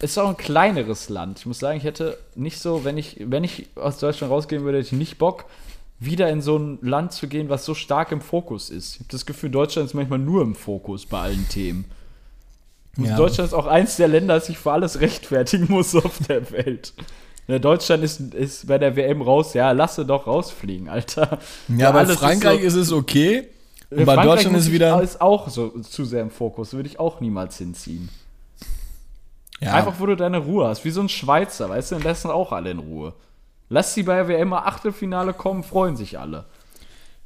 [0.01, 1.41] Ist auch ein kleineres Land.
[1.41, 4.79] Ich muss sagen, ich hätte nicht so, wenn ich, wenn ich aus Deutschland rausgehen würde,
[4.79, 5.47] hätte ich nicht Bock,
[6.01, 8.95] wieder in so ein Land zu gehen, was so stark im Fokus ist.
[8.95, 11.85] Ich habe das Gefühl, Deutschland ist manchmal nur im Fokus bei allen Themen.
[12.97, 13.17] Ja.
[13.17, 16.93] Deutschland ist auch eins der Länder, das sich für alles rechtfertigen muss auf der Welt.
[17.49, 21.39] Ja, Deutschland ist, ist bei der WM raus, ja, lasse doch rausfliegen, Alter.
[21.69, 23.49] Ja, bei Frankreich so- ist, es okay.
[23.91, 25.01] Und Ja, bei Deutschland ist wieder.
[25.03, 26.75] Ist auch so zu sehr im Fokus.
[26.75, 28.11] Würde ich auch niemals hinziehen.
[29.61, 30.85] Ja, Einfach, wo du deine Ruhe hast.
[30.85, 31.97] Wie so ein Schweizer, weißt du?
[31.97, 33.15] Und lassen auch alle in Ruhe.
[33.71, 36.45] Lass sie bei der WM mal Achtelfinale kommen, freuen sich alle.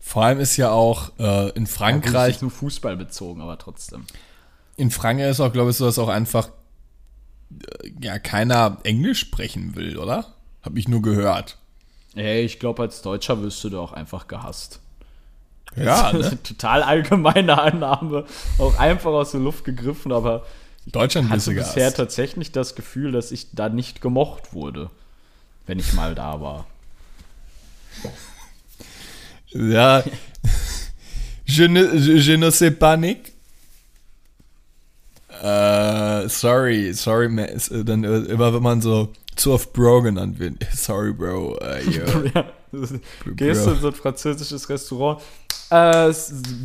[0.01, 4.07] vor allem ist ja auch äh, in Frankreich, ist nur Fußball bezogen, aber trotzdem.
[4.77, 6.49] in Frankreich ist auch, glaube ich, so, dass auch einfach
[8.01, 10.27] ja keiner Englisch sprechen will, oder?
[10.63, 11.59] Hab ich nur gehört.
[12.15, 14.81] Ey, ich glaube, als Deutscher wirst du da auch einfach gehasst.
[15.77, 16.43] Ja, Das ist ne?
[16.43, 18.27] total allgemeine Annahme.
[18.59, 20.45] Auch einfach aus der Luft gegriffen, aber
[20.87, 21.97] Deutschland hatte bist du bisher gehasst.
[21.97, 24.91] tatsächlich das Gefühl, dass ich da nicht gemocht wurde.
[25.67, 26.67] Wenn ich mal da war.
[29.51, 30.03] Ja.
[31.45, 33.32] Je ne, je ne sais pas, Nick.
[35.43, 40.65] Äh, sorry, sorry, äh, Dann äh, immer, wenn man so zu oft Bro genannt wird.
[40.73, 41.59] Sorry, Bro.
[41.59, 42.05] Äh, yeah.
[42.75, 45.21] Ja, Gehst du in so ein französisches Restaurant?
[45.71, 46.13] Äh,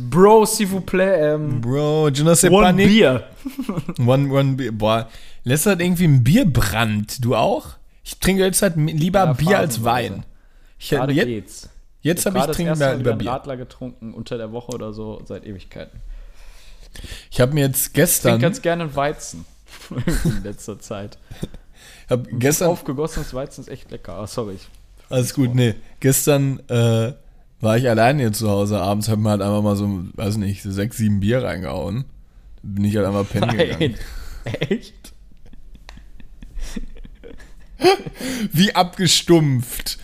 [0.08, 3.24] Bro, s'il vous plaît, ähm, Bro, je ne sais pas, one beer.
[3.98, 4.72] One, one Beer.
[4.72, 5.08] Boah,
[5.44, 7.22] lässt hat irgendwie ein Bierbrand.
[7.22, 7.76] Du auch?
[8.04, 9.84] Ich trinke jetzt halt lieber Ja, Bier als.
[9.84, 10.24] Wein.
[10.78, 11.68] Ich, Gerade jetzt geht's.
[12.00, 13.30] jetzt habe ich Gerade das trinken erste mehr Mal lieber wieder einen Bier.
[13.32, 16.00] Radler getrunken unter der Woche oder so seit Ewigkeiten.
[17.30, 19.44] Ich habe mir jetzt Ich gestern, ganz gerne einen Weizen.
[20.24, 21.18] in letzter Zeit.
[22.08, 24.14] hab gestern Aufgegossenes Weizen ist echt lecker.
[24.14, 24.54] Ah, sorry.
[24.54, 24.68] Ich,
[25.08, 25.74] Alles gut, nee.
[26.00, 27.12] Gestern äh,
[27.60, 28.80] war ich alleine hier zu Hause.
[28.80, 32.04] Abends hab mir halt einfach mal so, weiß nicht, so sechs, sieben Bier reingehauen.
[32.62, 33.96] Bin ich halt einfach pennen gegangen.
[34.44, 34.54] Nein.
[34.60, 35.12] Echt?
[38.52, 39.98] Wie abgestumpft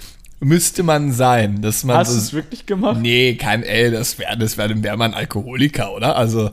[0.44, 2.98] müsste man sein, dass man Hast du so, es wirklich gemacht?
[3.00, 6.16] Nee, kein L, das wäre das wär, dann wär man Alkoholiker, oder?
[6.16, 6.50] Also,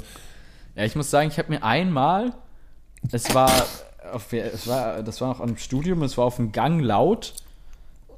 [0.75, 2.33] Ja, ich muss sagen, ich habe mir einmal,
[3.11, 3.51] es war,
[4.11, 7.33] auf, es war, das war noch am Studium, es war auf dem Gang laut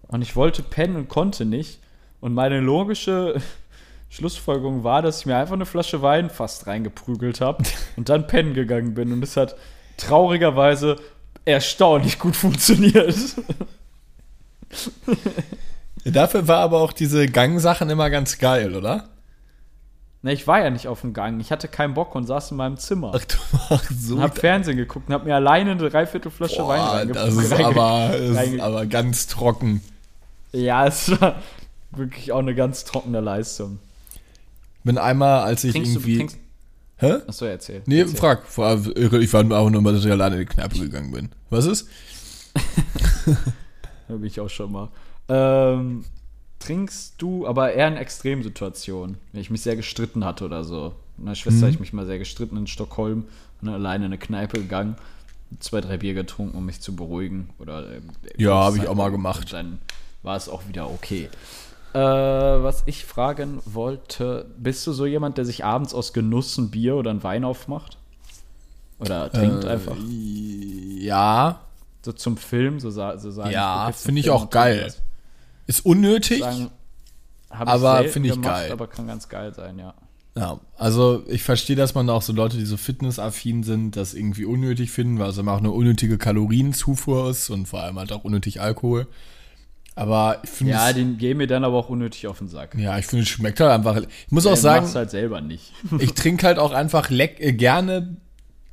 [0.07, 1.79] und ich wollte pennen und konnte nicht.
[2.21, 3.41] Und meine logische
[4.09, 7.63] Schlussfolgerung war, dass ich mir einfach eine Flasche Wein fast reingeprügelt habe
[7.97, 9.11] und dann pennen gegangen bin.
[9.11, 9.55] Und es hat
[9.97, 10.97] traurigerweise
[11.45, 13.15] erstaunlich gut funktioniert.
[16.05, 19.09] dafür war aber auch diese Gangsachen immer ganz geil, oder?
[20.21, 21.39] Na, ich war ja nicht auf dem Gang.
[21.41, 23.11] Ich hatte keinen Bock und saß in meinem Zimmer.
[23.13, 23.35] Ach, du
[23.69, 24.15] machst so.
[24.15, 27.53] und hab Fernsehen geguckt und hab mir alleine eine Dreiviertelflasche Wein Boah, reinge- das ist
[27.53, 29.81] aber, ist aber ganz trocken.
[30.53, 31.41] Ja, es war
[31.91, 33.79] wirklich auch eine ganz trockene Leistung.
[34.85, 36.17] Bin einmal, als ich Trinkst du, irgendwie.
[36.17, 36.37] trinkst,
[36.97, 37.13] Hä?
[37.27, 37.81] achso, erzähl.
[37.85, 38.15] Nee, erzähl.
[38.15, 38.43] frag.
[38.49, 38.57] Ich
[39.33, 41.29] war einfach nur mal, dass ich alleine in die Kneipe gegangen bin.
[41.49, 41.87] Was ist?
[44.07, 44.89] Da bin ich auch schon mal.
[45.29, 46.05] Ähm,
[46.59, 50.93] trinkst du, aber eher in Extremsituationen, wenn ich mich sehr gestritten hatte oder so.
[51.17, 53.25] Mit meiner Schwester habe ich mich mal sehr gestritten in Stockholm
[53.65, 54.95] dann alleine in eine Kneipe gegangen,
[55.59, 57.49] zwei, drei Bier getrunken, um mich zu beruhigen.
[57.59, 59.41] Oder, ähm, Ja, hab ich auch mal gemacht.
[59.41, 59.79] Und dann
[60.21, 61.29] war es auch wieder okay.
[61.93, 66.71] Äh, was ich fragen wollte, bist du so jemand, der sich abends aus Genuss ein
[66.71, 67.97] Bier oder ein Wein aufmacht?
[68.99, 69.95] Oder trinkt Äh, einfach?
[70.97, 71.61] Ja,
[72.03, 73.51] So zum Film, so, sa so sagen.
[73.51, 74.93] Ja, finde ich Film auch geil.
[75.67, 76.39] Ist unnötig.
[76.39, 76.69] sagen,
[77.49, 78.71] Aber finde ich gemacht, geil.
[78.71, 79.93] Aber kann ganz geil sein, ja.
[80.35, 84.45] Ja, also ich verstehe, dass man auch so Leute, die so fitnessaffin sind, das irgendwie
[84.45, 88.23] unnötig finden, weil es immer auch eine unnötige Kalorienzufuhr ist und vor allem halt auch
[88.23, 89.07] unnötig Alkohol.
[89.95, 92.75] Aber ich finde Ja, den gehen mir dann aber auch unnötig auf den Sack.
[92.75, 93.97] ja, ich finde es schmeckt halt einfach.
[93.97, 95.71] Ich muss auch Den sagen, halt selber nicht.
[95.99, 98.17] ich trinke halt auch einfach leck, äh, gerne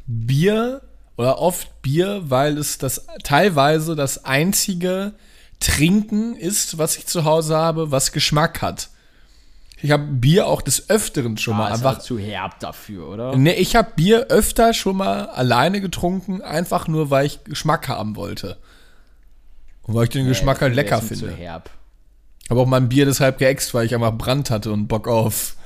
[0.07, 0.81] Bier
[1.19, 5.13] oder oft Bier, weil es das teilweise das einzige
[5.61, 8.89] Trinken ist, was ich zu Hause habe, was Geschmack hat.
[9.83, 11.93] Ich habe Bier auch des Öfteren schon mal Ah, ist einfach.
[11.95, 13.37] halt zu herb dafür, oder?
[13.37, 18.17] Ne, ich habe Bier öfter schon mal alleine getrunken, einfach nur, weil ich Geschmack haben
[18.17, 18.59] wollte.
[19.83, 21.29] Und weil ich den Geschmack halt Der lecker ist finde.
[21.29, 21.71] Zu herb.
[22.51, 25.57] Habe auch mein Bier deshalb geäxt, weil ich einfach Brand hatte und Bock auf,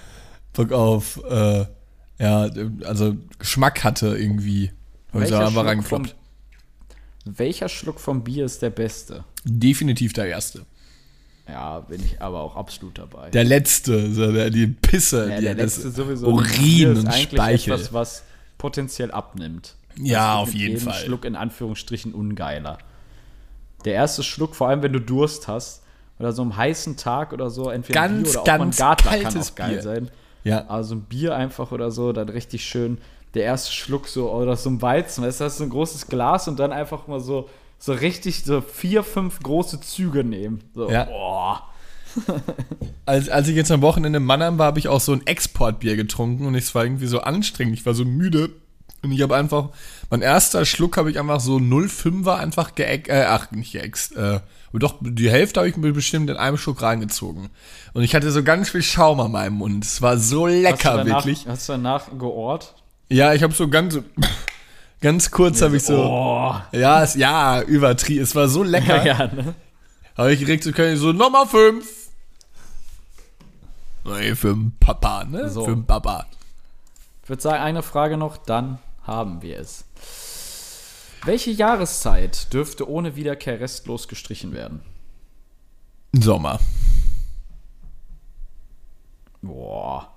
[0.53, 1.65] Bock auf, äh,
[2.19, 2.49] ja,
[2.85, 4.71] also Geschmack hatte irgendwie.
[5.13, 6.07] Habe ich da einfach vom,
[7.25, 9.25] welcher Schluck vom Bier ist der beste?
[9.45, 10.67] Definitiv der erste.
[11.49, 13.31] Ja, bin ich aber auch absolut dabei.
[13.31, 16.29] Der letzte, so der, die Pisse, ja, die, der das letzte sowieso.
[16.29, 17.75] Urin und eigentlich Speichel.
[17.75, 18.23] Etwas, was
[18.57, 19.75] potenziell abnimmt.
[19.97, 20.95] Ja, auf jeden Fall.
[20.95, 22.79] Schluck in Anführungsstrichen ungeiler.
[23.85, 25.83] Der erste Schluck, vor allem wenn du Durst hast,
[26.19, 28.81] oder so einem heißen Tag oder so, entweder Ganz, Bier oder auch mal ein ganz
[28.81, 29.83] Radler kann auch geil Bier.
[29.83, 30.11] sein.
[30.45, 30.67] Ja.
[30.69, 32.99] Also ein Bier einfach oder so, dann richtig schön.
[33.35, 36.49] Der erste Schluck so, oder so ein Weizen, weißt du, hast so ein großes Glas
[36.49, 40.61] und dann einfach mal so, so richtig so vier, fünf große Züge nehmen.
[40.75, 41.05] So, Ja.
[41.05, 41.63] boah.
[43.07, 45.97] Als, als ich jetzt am Wochenende in Mannheim war, habe ich auch so ein Exportbier
[45.97, 47.75] getrunken und es war irgendwie so anstrengend.
[47.75, 48.51] Ich war so müde
[49.03, 49.71] und ich habe einfach,
[50.11, 54.41] mein erster Schluck habe ich einfach so 0,5er einfach geäxt, äh, ach, nicht geäxt, äh,
[54.71, 57.51] aber doch, die Hälfte habe ich mir bestimmt in einem Schluck reingezogen.
[57.93, 59.85] Und ich hatte so ganz viel Schaum an meinem Mund.
[59.85, 61.47] Es war so Hast lecker, danach, wirklich.
[61.47, 62.75] Hast du danach geohrt?
[63.15, 63.97] Ja, ich habe so ganz,
[65.01, 66.53] ganz kurz habe ich so, Oh.
[66.73, 68.25] ja, es, ja, übertrieben.
[68.25, 69.05] Es war so lecker.
[69.07, 69.55] Ja, ja, ne?
[70.17, 71.87] Habe ich direkt so, können so, Nummer 5.
[74.05, 75.49] Nee, für den Papa, ne?
[75.49, 75.65] So.
[75.65, 76.27] Für den Papa.
[77.23, 79.85] Ich würde sagen, eine Frage noch, dann haben wir es.
[81.25, 84.83] Welche Jahreszeit dürfte ohne Wiederkehr restlos gestrichen werden?
[86.13, 86.59] Sommer.
[89.41, 90.13] Boah.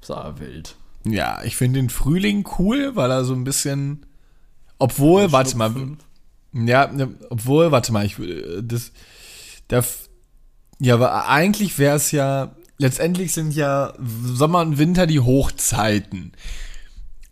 [0.00, 0.74] Sah wild.
[1.04, 4.06] Ja, ich finde den Frühling cool, weil er so ein bisschen.
[4.78, 5.74] Obwohl, warte mal.
[6.52, 8.62] Ja, ne, obwohl, warte mal, ich würde.
[8.62, 8.92] Das.
[9.68, 10.08] darf-
[10.78, 12.54] ja, aber eigentlich wäre es ja.
[12.78, 13.94] Letztendlich sind ja
[14.24, 16.32] Sommer und Winter die Hochzeiten.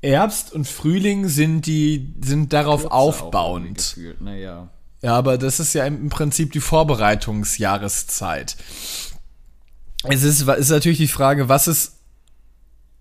[0.03, 3.97] Herbst und Frühling sind die sind darauf Kürzer aufbauend.
[4.21, 4.71] Naja.
[5.03, 8.57] Ja, aber das ist ja im Prinzip die Vorbereitungsjahreszeit.
[10.05, 12.00] Es ist, ist natürlich die Frage, was ist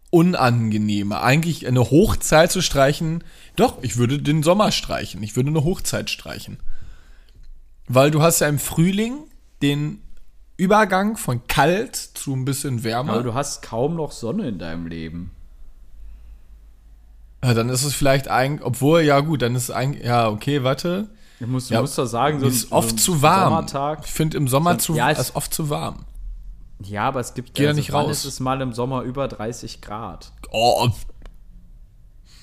[0.09, 1.21] unangenehmer?
[1.23, 3.23] Eigentlich eine Hochzeit zu streichen?
[3.55, 5.21] Doch, ich würde den Sommer streichen.
[5.23, 6.57] Ich würde eine Hochzeit streichen.
[7.87, 9.17] Weil du hast ja im Frühling
[9.61, 10.01] den
[10.57, 13.13] Übergang von kalt zu ein bisschen wärmer.
[13.13, 15.31] Aber du hast kaum noch Sonne in deinem Leben.
[17.43, 20.63] ja, dann ist es vielleicht eigentlich, obwohl, ja gut, dann ist es eigentlich, ja, okay,
[20.63, 21.09] warte.
[21.39, 23.49] Musst, du Ja, musst doch sagen, so ist oft so zu warm.
[23.53, 24.01] Sommertag.
[24.05, 26.05] Ich finde im Sommer So- zu, ja, es- ist oft zu warm.
[26.81, 28.11] Ja, aber es gibt Geh also nicht raus.
[28.11, 30.31] ist es mal im Sommer über 30 Grad.
[30.51, 30.89] Oh,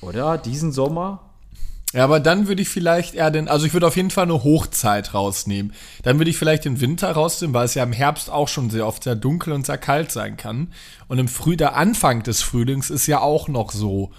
[0.02, 0.38] Oder?
[0.38, 1.26] Diesen Sommer?
[1.92, 4.44] Ja, aber dann würde ich vielleicht eher den, also ich würde auf jeden Fall eine
[4.44, 5.72] Hochzeit rausnehmen.
[6.02, 8.86] Dann würde ich vielleicht den Winter rausnehmen, weil es ja im Herbst auch schon sehr
[8.86, 10.72] oft sehr dunkel und sehr kalt sein kann.
[11.08, 14.10] Und im Früh, der Anfang des Frühlings ist ja auch noch so.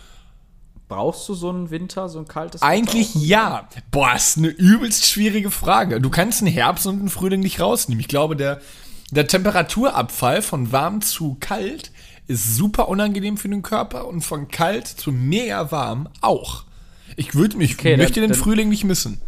[0.88, 3.68] Brauchst du so einen Winter, so ein kaltes Wetter Eigentlich ja.
[3.92, 6.00] Boah, ist eine übelst schwierige Frage.
[6.00, 8.00] Du kannst einen Herbst und einen Frühling nicht rausnehmen.
[8.00, 8.62] Ich glaube, der,
[9.12, 11.92] der Temperaturabfall von warm zu kalt
[12.28, 16.66] ist super unangenehm für den Körper und von kalt zu mega warm auch.
[17.16, 19.22] Ich würde mich, Okay, dann- möchte den dann- Frühling nicht missen.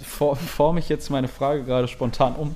[0.00, 2.54] For, forme ich jetzt meine Frage gerade spontan um.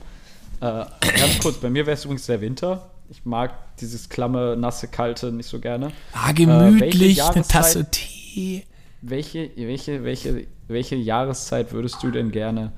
[0.61, 2.91] Äh, ganz kurz, bei mir wäre es übrigens der Winter.
[3.11, 5.91] Ich mag dieses klamme, nasse, kalte nicht so gerne.
[6.13, 8.65] Ah, Äh, gemütlich, welche eine Tasse Tee.
[9.01, 12.73] Welche, welche, welche, welche Jahreszeit würdest du denn gerne,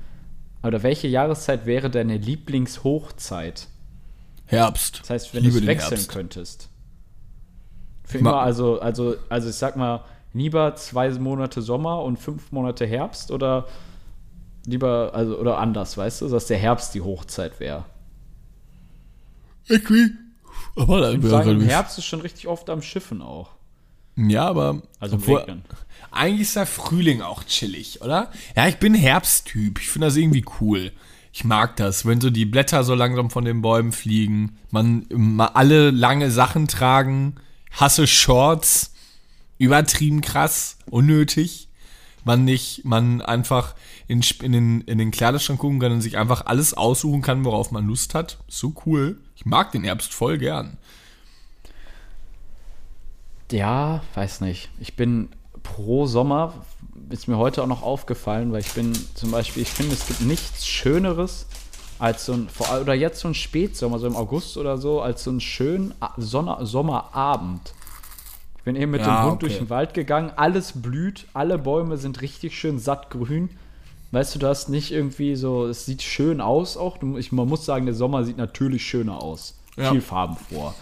[0.65, 3.67] oder welche Jahreszeit wäre deine Lieblingshochzeit?
[4.45, 4.99] Herbst.
[5.01, 6.09] Das heißt, wenn du es wechseln Herbst.
[6.09, 6.69] könntest.
[8.03, 10.03] Für immer, also, also, also ich sag mal,
[10.33, 13.65] lieber zwei Monate Sommer und fünf Monate Herbst oder
[14.67, 17.85] lieber, also, oder anders, weißt du, dass der Herbst die Hochzeit wäre.
[19.67, 20.11] Ich will.
[20.75, 23.49] Aber dann Ich wäre sage, im Herbst ist schon richtig oft am Schiffen auch.
[24.15, 24.81] Ja, aber.
[24.99, 25.63] Also im obwohl- Regnen.
[26.15, 28.31] Eigentlich ist der Frühling auch chillig, oder?
[28.55, 29.79] Ja, ich bin Herbsttyp.
[29.79, 30.91] Ich finde das irgendwie cool.
[31.33, 35.47] Ich mag das, wenn so die Blätter so langsam von den Bäumen fliegen, man mal
[35.47, 37.35] alle lange Sachen tragen,
[37.71, 38.93] hasse Shorts,
[39.57, 41.67] übertrieben krass, unnötig.
[42.23, 43.75] Man nicht, man einfach
[44.07, 47.69] in, in, den, in den Kleiderschrank gucken kann und sich einfach alles aussuchen kann, worauf
[47.69, 48.39] man Lust hat.
[48.47, 49.19] So cool.
[49.35, 50.77] Ich mag den Herbst voll gern.
[53.51, 54.69] Ja, weiß nicht.
[54.79, 55.29] Ich bin
[55.65, 56.53] pro Sommer,
[57.09, 60.21] ist mir heute auch noch aufgefallen, weil ich bin zum Beispiel, ich finde, es gibt
[60.21, 61.47] nichts Schöneres
[61.99, 65.23] als so ein, vor oder jetzt so ein Spätsommer, so im August oder so, als
[65.23, 67.73] so einen schönen Sonne, Sommerabend.
[68.57, 69.47] Ich bin eben mit Ja, dem Hund okay.
[69.47, 73.49] durch den Wald gegangen, alles blüht, alle Bäume sind richtig schön sattgrün.
[74.11, 76.97] Weißt du, du hast nicht irgendwie so, es sieht schön aus auch.
[76.97, 79.59] Du, ich, man muss sagen, der Sommer sieht natürlich schöner aus.
[79.77, 79.91] Ja.
[79.91, 80.73] Viel farbenfroh.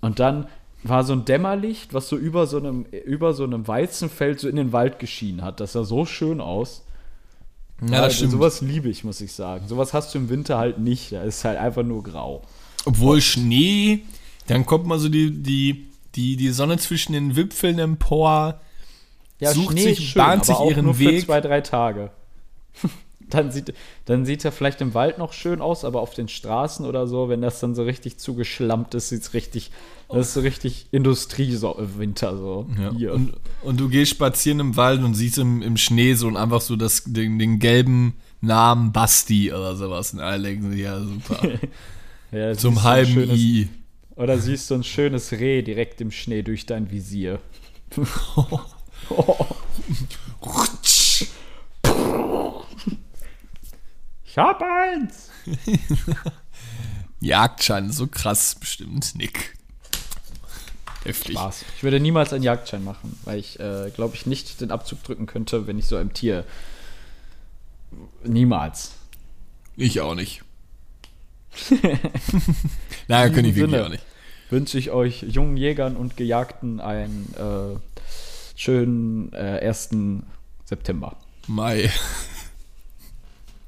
[0.00, 0.46] Und dann
[0.82, 4.56] war so ein Dämmerlicht, was so über so einem, über so einem Weizenfeld so in
[4.56, 5.60] den Wald geschienen hat.
[5.60, 6.84] Das sah so schön aus.
[7.82, 8.32] Ja, das stimmt.
[8.32, 9.66] Sowas liebe ich, muss ich sagen.
[9.66, 11.12] Sowas hast du im Winter halt nicht.
[11.12, 12.42] Da ist halt einfach nur grau.
[12.84, 14.00] Obwohl Schnee,
[14.46, 18.60] dann kommt mal so die, die, die, die Sonne zwischen den Wipfeln empor,
[19.40, 21.20] sucht Schnee sich, schön, bahnt sich aber auch ihren nur Weg.
[21.20, 22.10] für zwei, drei Tage.
[23.30, 23.74] Dann, sieht,
[24.04, 27.28] dann sieht er vielleicht im Wald noch schön aus, aber auf den Straßen oder so,
[27.28, 29.70] wenn das dann so richtig zugeschlammt ist, sieht es richtig,
[30.08, 32.66] das ist so richtig Industriewinter so.
[32.78, 32.92] Ja.
[32.92, 33.14] Hier.
[33.14, 36.60] Und, und du gehst spazieren im Wald und siehst im, im Schnee so und einfach
[36.60, 40.12] so das, den, den gelben Namen Basti oder sowas.
[40.12, 41.40] Und alle denken sich, ja, super.
[42.32, 43.68] Ja, Zum ist so halben schönes- I.
[44.14, 47.40] Oder siehst du ein schönes Reh direkt im Schnee durch dein Visier?
[54.30, 55.28] Ich hab eins!
[57.20, 59.58] Jagdschein, so krass bestimmt, Nick.
[61.02, 61.32] Heftig.
[61.32, 61.64] Spaß.
[61.76, 65.26] Ich würde niemals einen Jagdschein machen, weil ich, äh, glaube ich, nicht den Abzug drücken
[65.26, 66.44] könnte, wenn ich so einem Tier.
[68.22, 68.92] Niemals.
[69.76, 70.42] Ich auch nicht.
[73.08, 74.04] naja, könnte ich wirklich Sinne auch nicht.
[74.48, 77.76] Wünsche ich euch jungen Jägern und Gejagten einen äh,
[78.54, 79.88] schönen äh, 1.
[80.66, 81.16] September.
[81.48, 81.90] Mai.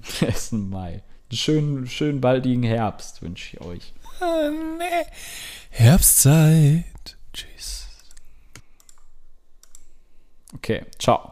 [0.20, 0.52] 1.
[0.52, 1.02] Mai.
[1.30, 3.92] Einen schönen, schönen baldigen Herbst wünsche ich euch.
[4.20, 5.06] Ah, nee.
[5.70, 7.16] Herbstzeit.
[7.32, 7.88] Tschüss.
[10.54, 11.31] Okay, ciao.